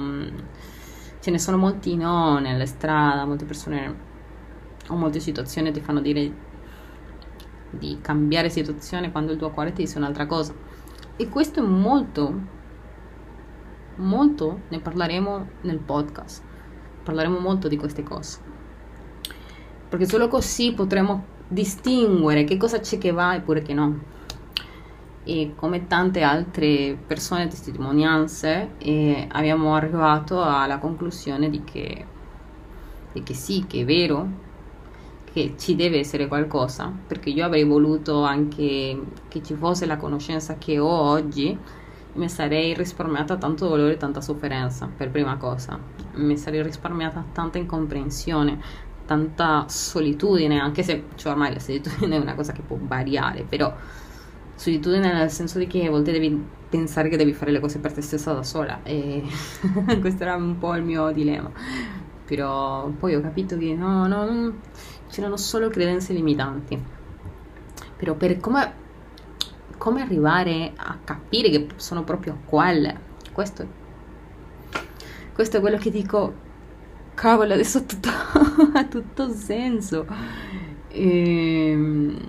ce 1.19 1.31
ne 1.31 1.39
sono 1.39 1.57
molti 1.57 1.95
no 1.95 2.39
nelle 2.39 2.65
strade, 2.65 3.25
molte 3.25 3.45
persone 3.45 4.13
o 4.89 4.95
molte 4.95 5.19
situazioni 5.19 5.71
ti 5.71 5.81
fanno 5.81 6.01
dire 6.01 6.43
di 7.71 7.97
cambiare 8.01 8.49
situazione 8.49 9.11
quando 9.11 9.31
il 9.31 9.37
tuo 9.37 9.51
cuore 9.51 9.73
ti 9.73 9.83
dice 9.83 9.97
un'altra 9.97 10.25
cosa. 10.25 10.53
E 11.17 11.29
questo 11.29 11.61
è 11.61 11.63
molto, 11.63 12.33
molto, 13.95 14.61
ne 14.67 14.79
parleremo 14.79 15.47
nel 15.61 15.79
podcast. 15.79 16.43
Parleremo 17.03 17.39
molto 17.39 17.67
di 17.67 17.77
queste 17.77 18.03
cose. 18.03 18.54
Perché 19.95 20.09
solo 20.09 20.27
così 20.27 20.73
potremo 20.73 21.23
distinguere 21.47 22.43
che 22.43 22.57
cosa 22.57 22.81
c'è 22.81 22.97
che 22.97 23.11
va 23.11 23.33
eppure 23.33 23.61
che 23.61 23.73
no. 23.73 23.97
E 25.23 25.53
come 25.55 25.87
tante 25.87 26.21
altre 26.21 26.97
persone, 27.07 27.47
testimonianze, 27.47 28.71
eh, 28.79 29.25
abbiamo 29.31 29.73
arrivato 29.73 30.43
alla 30.43 30.79
conclusione 30.79 31.49
di 31.49 31.63
che, 31.63 32.05
di 33.13 33.23
che 33.23 33.33
sì, 33.33 33.63
che 33.69 33.83
è 33.83 33.85
vero, 33.85 34.27
che 35.31 35.53
ci 35.57 35.77
deve 35.77 35.99
essere 35.99 36.27
qualcosa, 36.27 36.91
perché 37.07 37.29
io 37.29 37.45
avrei 37.45 37.63
voluto 37.63 38.21
anche 38.23 39.01
che 39.29 39.41
ci 39.41 39.53
fosse 39.53 39.85
la 39.85 39.95
conoscenza 39.95 40.57
che 40.57 40.77
ho 40.77 40.89
oggi, 40.89 41.57
mi 42.15 42.27
sarei 42.27 42.73
risparmiata 42.73 43.37
tanto 43.37 43.69
dolore 43.69 43.93
e 43.93 43.97
tanta 43.97 44.19
sofferenza, 44.19 44.89
per 44.93 45.09
prima 45.09 45.37
cosa. 45.37 45.79
Mi 46.15 46.35
sarei 46.37 46.63
risparmiata 46.63 47.23
tanta 47.31 47.57
incomprensione, 47.57 48.59
tanta 49.05 49.65
solitudine, 49.67 50.59
anche 50.59 50.83
se 50.83 51.05
cioè, 51.15 51.31
ormai 51.31 51.53
la 51.53 51.59
solitudine 51.59 52.15
è 52.17 52.19
una 52.19 52.35
cosa 52.35 52.53
che 52.53 52.61
può 52.61 52.77
variare, 52.79 53.43
però 53.47 53.73
solitudine 54.55 55.13
nel 55.13 55.29
senso 55.29 55.59
di 55.59 55.67
che 55.67 55.85
a 55.85 55.89
volte 55.89 56.11
devi 56.11 56.43
pensare 56.69 57.09
che 57.09 57.17
devi 57.17 57.33
fare 57.33 57.51
le 57.51 57.59
cose 57.59 57.79
per 57.79 57.93
te 57.93 58.01
stessa 58.01 58.33
da 58.33 58.43
sola 58.43 58.81
e 58.83 59.23
questo 59.99 60.23
era 60.23 60.35
un 60.35 60.57
po' 60.57 60.75
il 60.75 60.83
mio 60.83 61.11
dilemma. 61.11 61.51
Però 62.25 62.87
poi 62.89 63.15
ho 63.15 63.21
capito 63.21 63.57
che 63.57 63.75
no, 63.75 64.07
no, 64.07 64.53
c'erano 65.09 65.37
solo 65.37 65.69
credenze 65.69 66.11
limitanti. 66.13 66.81
Però 67.97 68.15
per 68.15 68.39
come, 68.39 68.73
come 69.77 70.01
arrivare 70.01 70.73
a 70.75 70.97
capire 71.03 71.49
che 71.49 71.67
sono 71.75 72.03
proprio 72.03 72.39
quelle, 72.45 72.97
questo, 73.31 73.67
questo 75.33 75.57
è 75.57 75.59
quello 75.59 75.77
che 75.77 75.91
dico, 75.91 76.33
cavolo, 77.15 77.53
adesso 77.53 77.85
tutto, 77.85 78.09
ha 78.75 78.83
tutto 78.85 79.29
senso. 79.29 80.05
E, 80.89 81.69
ehm, 81.71 82.19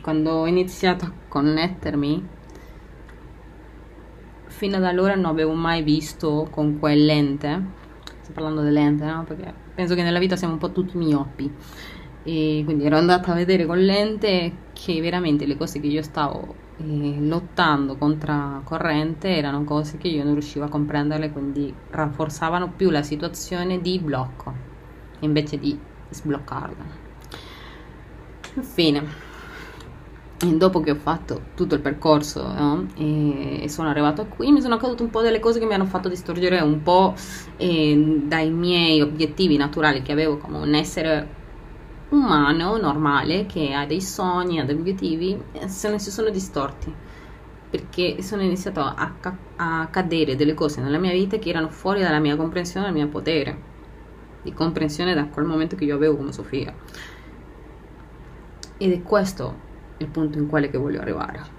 quando 0.00 0.30
ho 0.30 0.46
iniziato 0.46 1.04
a 1.04 1.12
connettermi, 1.28 2.26
fino 4.46 4.76
ad 4.76 4.84
allora 4.84 5.14
non 5.14 5.26
avevo 5.26 5.52
mai 5.52 5.82
visto 5.82 6.48
con 6.50 6.78
quel 6.78 7.04
lente, 7.04 7.62
sto 8.22 8.32
parlando 8.32 8.62
dell'ente, 8.62 9.04
no? 9.04 9.24
Perché 9.24 9.52
penso 9.74 9.94
che 9.94 10.02
nella 10.02 10.18
vita 10.18 10.36
siamo 10.36 10.54
un 10.54 10.58
po' 10.58 10.72
tutti 10.72 10.96
miopi 10.96 11.52
e 12.24 12.62
quindi 12.64 12.84
ero 12.84 12.96
andata 12.96 13.32
a 13.32 13.34
vedere 13.34 13.64
con 13.64 13.78
lente 13.78 14.52
che 14.80 15.00
veramente 15.00 15.44
le 15.44 15.56
cose 15.56 15.80
che 15.80 15.88
io 15.88 16.02
stavo 16.02 16.54
eh, 16.76 17.16
lottando 17.18 17.96
contro 17.96 18.60
corrente 18.62 19.36
erano 19.36 19.64
cose 19.64 19.98
che 19.98 20.06
io 20.06 20.22
non 20.22 20.34
riuscivo 20.34 20.66
a 20.66 20.68
comprenderle 20.68 21.32
quindi 21.32 21.74
rafforzavano 21.90 22.70
più 22.76 22.90
la 22.90 23.02
situazione 23.02 23.80
di 23.80 23.98
blocco 23.98 24.54
invece 25.20 25.58
di 25.58 25.76
sbloccarla 26.10 27.06
infine 28.54 29.26
dopo 30.56 30.78
che 30.78 30.92
ho 30.92 30.94
fatto 30.94 31.46
tutto 31.56 31.74
il 31.74 31.80
percorso 31.80 32.46
no? 32.52 32.86
e, 32.96 33.64
sono 33.68 33.88
arrivato 33.88 34.26
qui 34.26 34.52
mi 34.52 34.60
sono 34.60 34.74
accadute 34.74 35.02
un 35.02 35.10
po' 35.10 35.22
delle 35.22 35.40
cose 35.40 35.58
che 35.58 35.66
mi 35.66 35.74
hanno 35.74 35.86
fatto 35.86 36.08
distorcere 36.08 36.60
un 36.60 36.84
po' 36.84 37.14
eh, 37.56 38.22
dai 38.24 38.48
miei 38.50 39.00
obiettivi 39.00 39.56
naturali 39.56 40.02
che 40.02 40.12
avevo 40.12 40.38
come 40.38 40.58
un 40.58 40.74
essere 40.74 41.37
umano 42.10 42.76
normale 42.78 43.46
che 43.46 43.72
ha 43.72 43.86
dei 43.86 44.00
sogni, 44.00 44.60
ha 44.60 44.64
degli 44.64 44.80
obiettivi, 44.80 45.40
se 45.66 45.90
ne 45.90 45.98
si 45.98 46.10
sono 46.10 46.30
distorti 46.30 46.94
perché 47.70 48.22
sono 48.22 48.42
iniziato 48.42 48.80
a, 48.80 49.12
a 49.56 49.88
cadere 49.88 50.36
delle 50.36 50.54
cose 50.54 50.80
nella 50.80 50.98
mia 50.98 51.12
vita 51.12 51.38
che 51.38 51.50
erano 51.50 51.68
fuori 51.68 52.00
dalla 52.00 52.18
mia 52.18 52.36
comprensione, 52.36 52.86
dal 52.86 52.94
mio 52.94 53.08
potere 53.08 53.76
di 54.42 54.54
comprensione 54.54 55.14
da 55.14 55.26
quel 55.26 55.44
momento 55.44 55.76
che 55.76 55.84
io 55.84 55.94
avevo 55.94 56.16
come 56.16 56.32
Sofia. 56.32 56.74
Ed 58.78 58.92
è 58.92 59.02
questo 59.02 59.66
il 59.98 60.06
punto 60.08 60.38
in 60.38 60.46
quale 60.46 60.70
voglio 60.70 61.00
arrivare. 61.00 61.56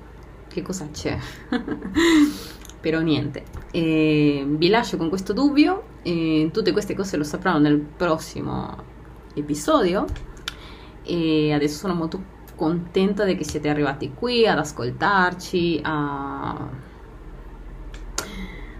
Che 0.47 0.61
cosa 0.63 0.87
c'è? 0.91 1.17
Però 2.81 3.01
niente, 3.01 3.43
e 3.71 4.45
vi 4.47 4.69
lascio 4.69 4.97
con 4.97 5.09
questo 5.09 5.33
dubbio, 5.33 5.83
e 6.01 6.49
tutte 6.51 6.71
queste 6.71 6.95
cose 6.95 7.17
lo 7.17 7.25
sapranno 7.25 7.59
nel 7.59 7.77
prossimo 7.77 8.87
episodio 9.35 10.05
e 11.09 11.53
adesso 11.53 11.79
sono 11.79 11.95
molto 11.95 12.37
contenta 12.55 13.23
di 13.23 13.35
che 13.35 13.43
siete 13.43 13.69
arrivati 13.69 14.13
qui 14.13 14.45
ad 14.45 14.59
ascoltarci, 14.59 15.79
a, 15.81 16.69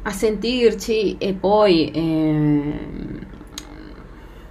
a 0.03 0.11
sentirci 0.11 1.17
e 1.17 1.33
poi 1.33 1.89
eh, 1.91 2.79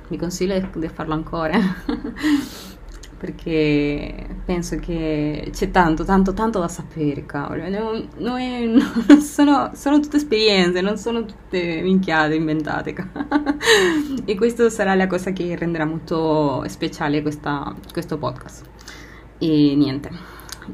vi 0.09 0.17
consiglio 0.17 0.59
di 0.75 0.88
farlo 0.88 1.14
ancora 1.14 1.59
perché 3.18 4.26
penso 4.44 4.76
che 4.76 5.50
c'è 5.52 5.70
tanto, 5.72 6.04
tanto, 6.04 6.33
tanto 6.33 6.61
da 6.61 6.68
sapere, 6.68 7.26
cavolo. 7.26 7.68
Non, 7.68 8.09
non, 8.18 8.40
non 9.09 9.20
sono, 9.20 9.72
sono, 9.74 9.98
tutte 9.98 10.18
esperienze, 10.18 10.81
non 10.81 10.96
sono 10.96 11.24
tutte 11.24 11.81
minchiate 11.83 12.37
inventate. 12.37 12.94
e 14.24 14.37
questa 14.37 14.70
sarà 14.70 14.94
la 14.94 15.09
cosa 15.09 15.33
che 15.33 15.57
renderà 15.57 15.85
molto 15.85 16.62
speciale 16.68 17.20
questa, 17.20 17.74
questo 17.92 18.18
podcast. 18.18 18.64
E 19.38 19.74
niente, 19.74 20.11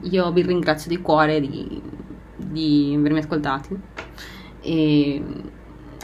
io 0.03 0.31
vi 0.31 0.43
ringrazio 0.43 0.91
di 0.91 1.01
cuore 1.01 1.41
di, 1.41 1.81
di 2.37 2.95
avermi 2.95 3.21
ascoltati. 3.21 3.75
E 4.61 5.23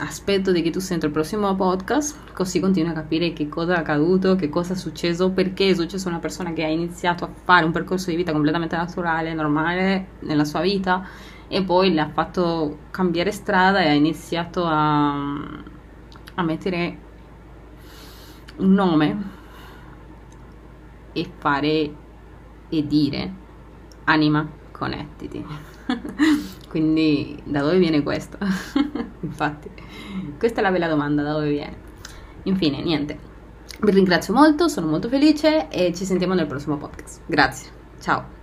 aspetto 0.01 0.51
di 0.53 0.63
che 0.63 0.71
tu 0.71 0.81
senta 0.81 1.07
il 1.07 1.13
prossimo 1.13 1.55
podcast, 1.55 2.33
così 2.33 2.59
continui 2.61 2.91
a 2.91 2.95
capire 2.95 3.33
che 3.33 3.49
cosa 3.49 3.75
è 3.75 3.79
accaduto, 3.79 4.35
che 4.35 4.49
cosa 4.49 4.73
è 4.73 4.77
successo, 4.77 5.31
perché 5.31 5.71
è 5.71 5.75
successo 5.75 6.09
a 6.09 6.11
una 6.11 6.21
persona 6.21 6.53
che 6.53 6.65
ha 6.65 6.69
iniziato 6.69 7.25
a 7.25 7.31
fare 7.45 7.65
un 7.65 7.73
percorso 7.73 8.11
di 8.11 8.17
vita 8.17 8.33
completamente 8.33 8.77
naturale, 8.77 9.35
normale 9.35 10.09
nella 10.21 10.45
sua 10.45 10.61
vita 10.61 11.07
e 11.49 11.63
poi 11.65 11.93
le 11.93 12.01
ha 12.01 12.09
fatto 12.09 12.79
cambiare 12.91 13.33
strada 13.33 13.81
e 13.81 13.89
ha 13.89 13.93
iniziato 13.93 14.65
a, 14.65 15.13
a 16.35 16.43
mettere 16.43 16.99
un 18.57 18.73
nome 18.73 19.31
e 21.13 21.31
fare 21.39 21.95
e 22.69 22.87
dire 22.87 23.33
anima 24.05 24.49
connettiti. 24.71 25.45
Quindi 26.69 27.41
da 27.45 27.61
dove 27.63 27.79
viene 27.79 28.03
questo? 28.03 28.39
Infatti, 29.21 29.69
questa 30.39 30.61
è 30.61 30.63
la 30.63 30.71
bella 30.71 30.89
domanda, 30.89 31.23
da 31.23 31.33
dove 31.33 31.51
viene? 31.51 31.77
Infine, 32.45 32.83
niente. 32.83 33.19
Vi 33.81 33.91
ringrazio 33.91 34.35
molto, 34.35 34.69
sono 34.69 34.87
molto 34.87 35.09
felice 35.09 35.69
e 35.69 35.95
ci 35.95 36.05
sentiamo 36.05 36.35
nel 36.35 36.47
prossimo 36.47 36.77
podcast. 36.77 37.21
Grazie, 37.27 37.71
ciao. 38.01 38.39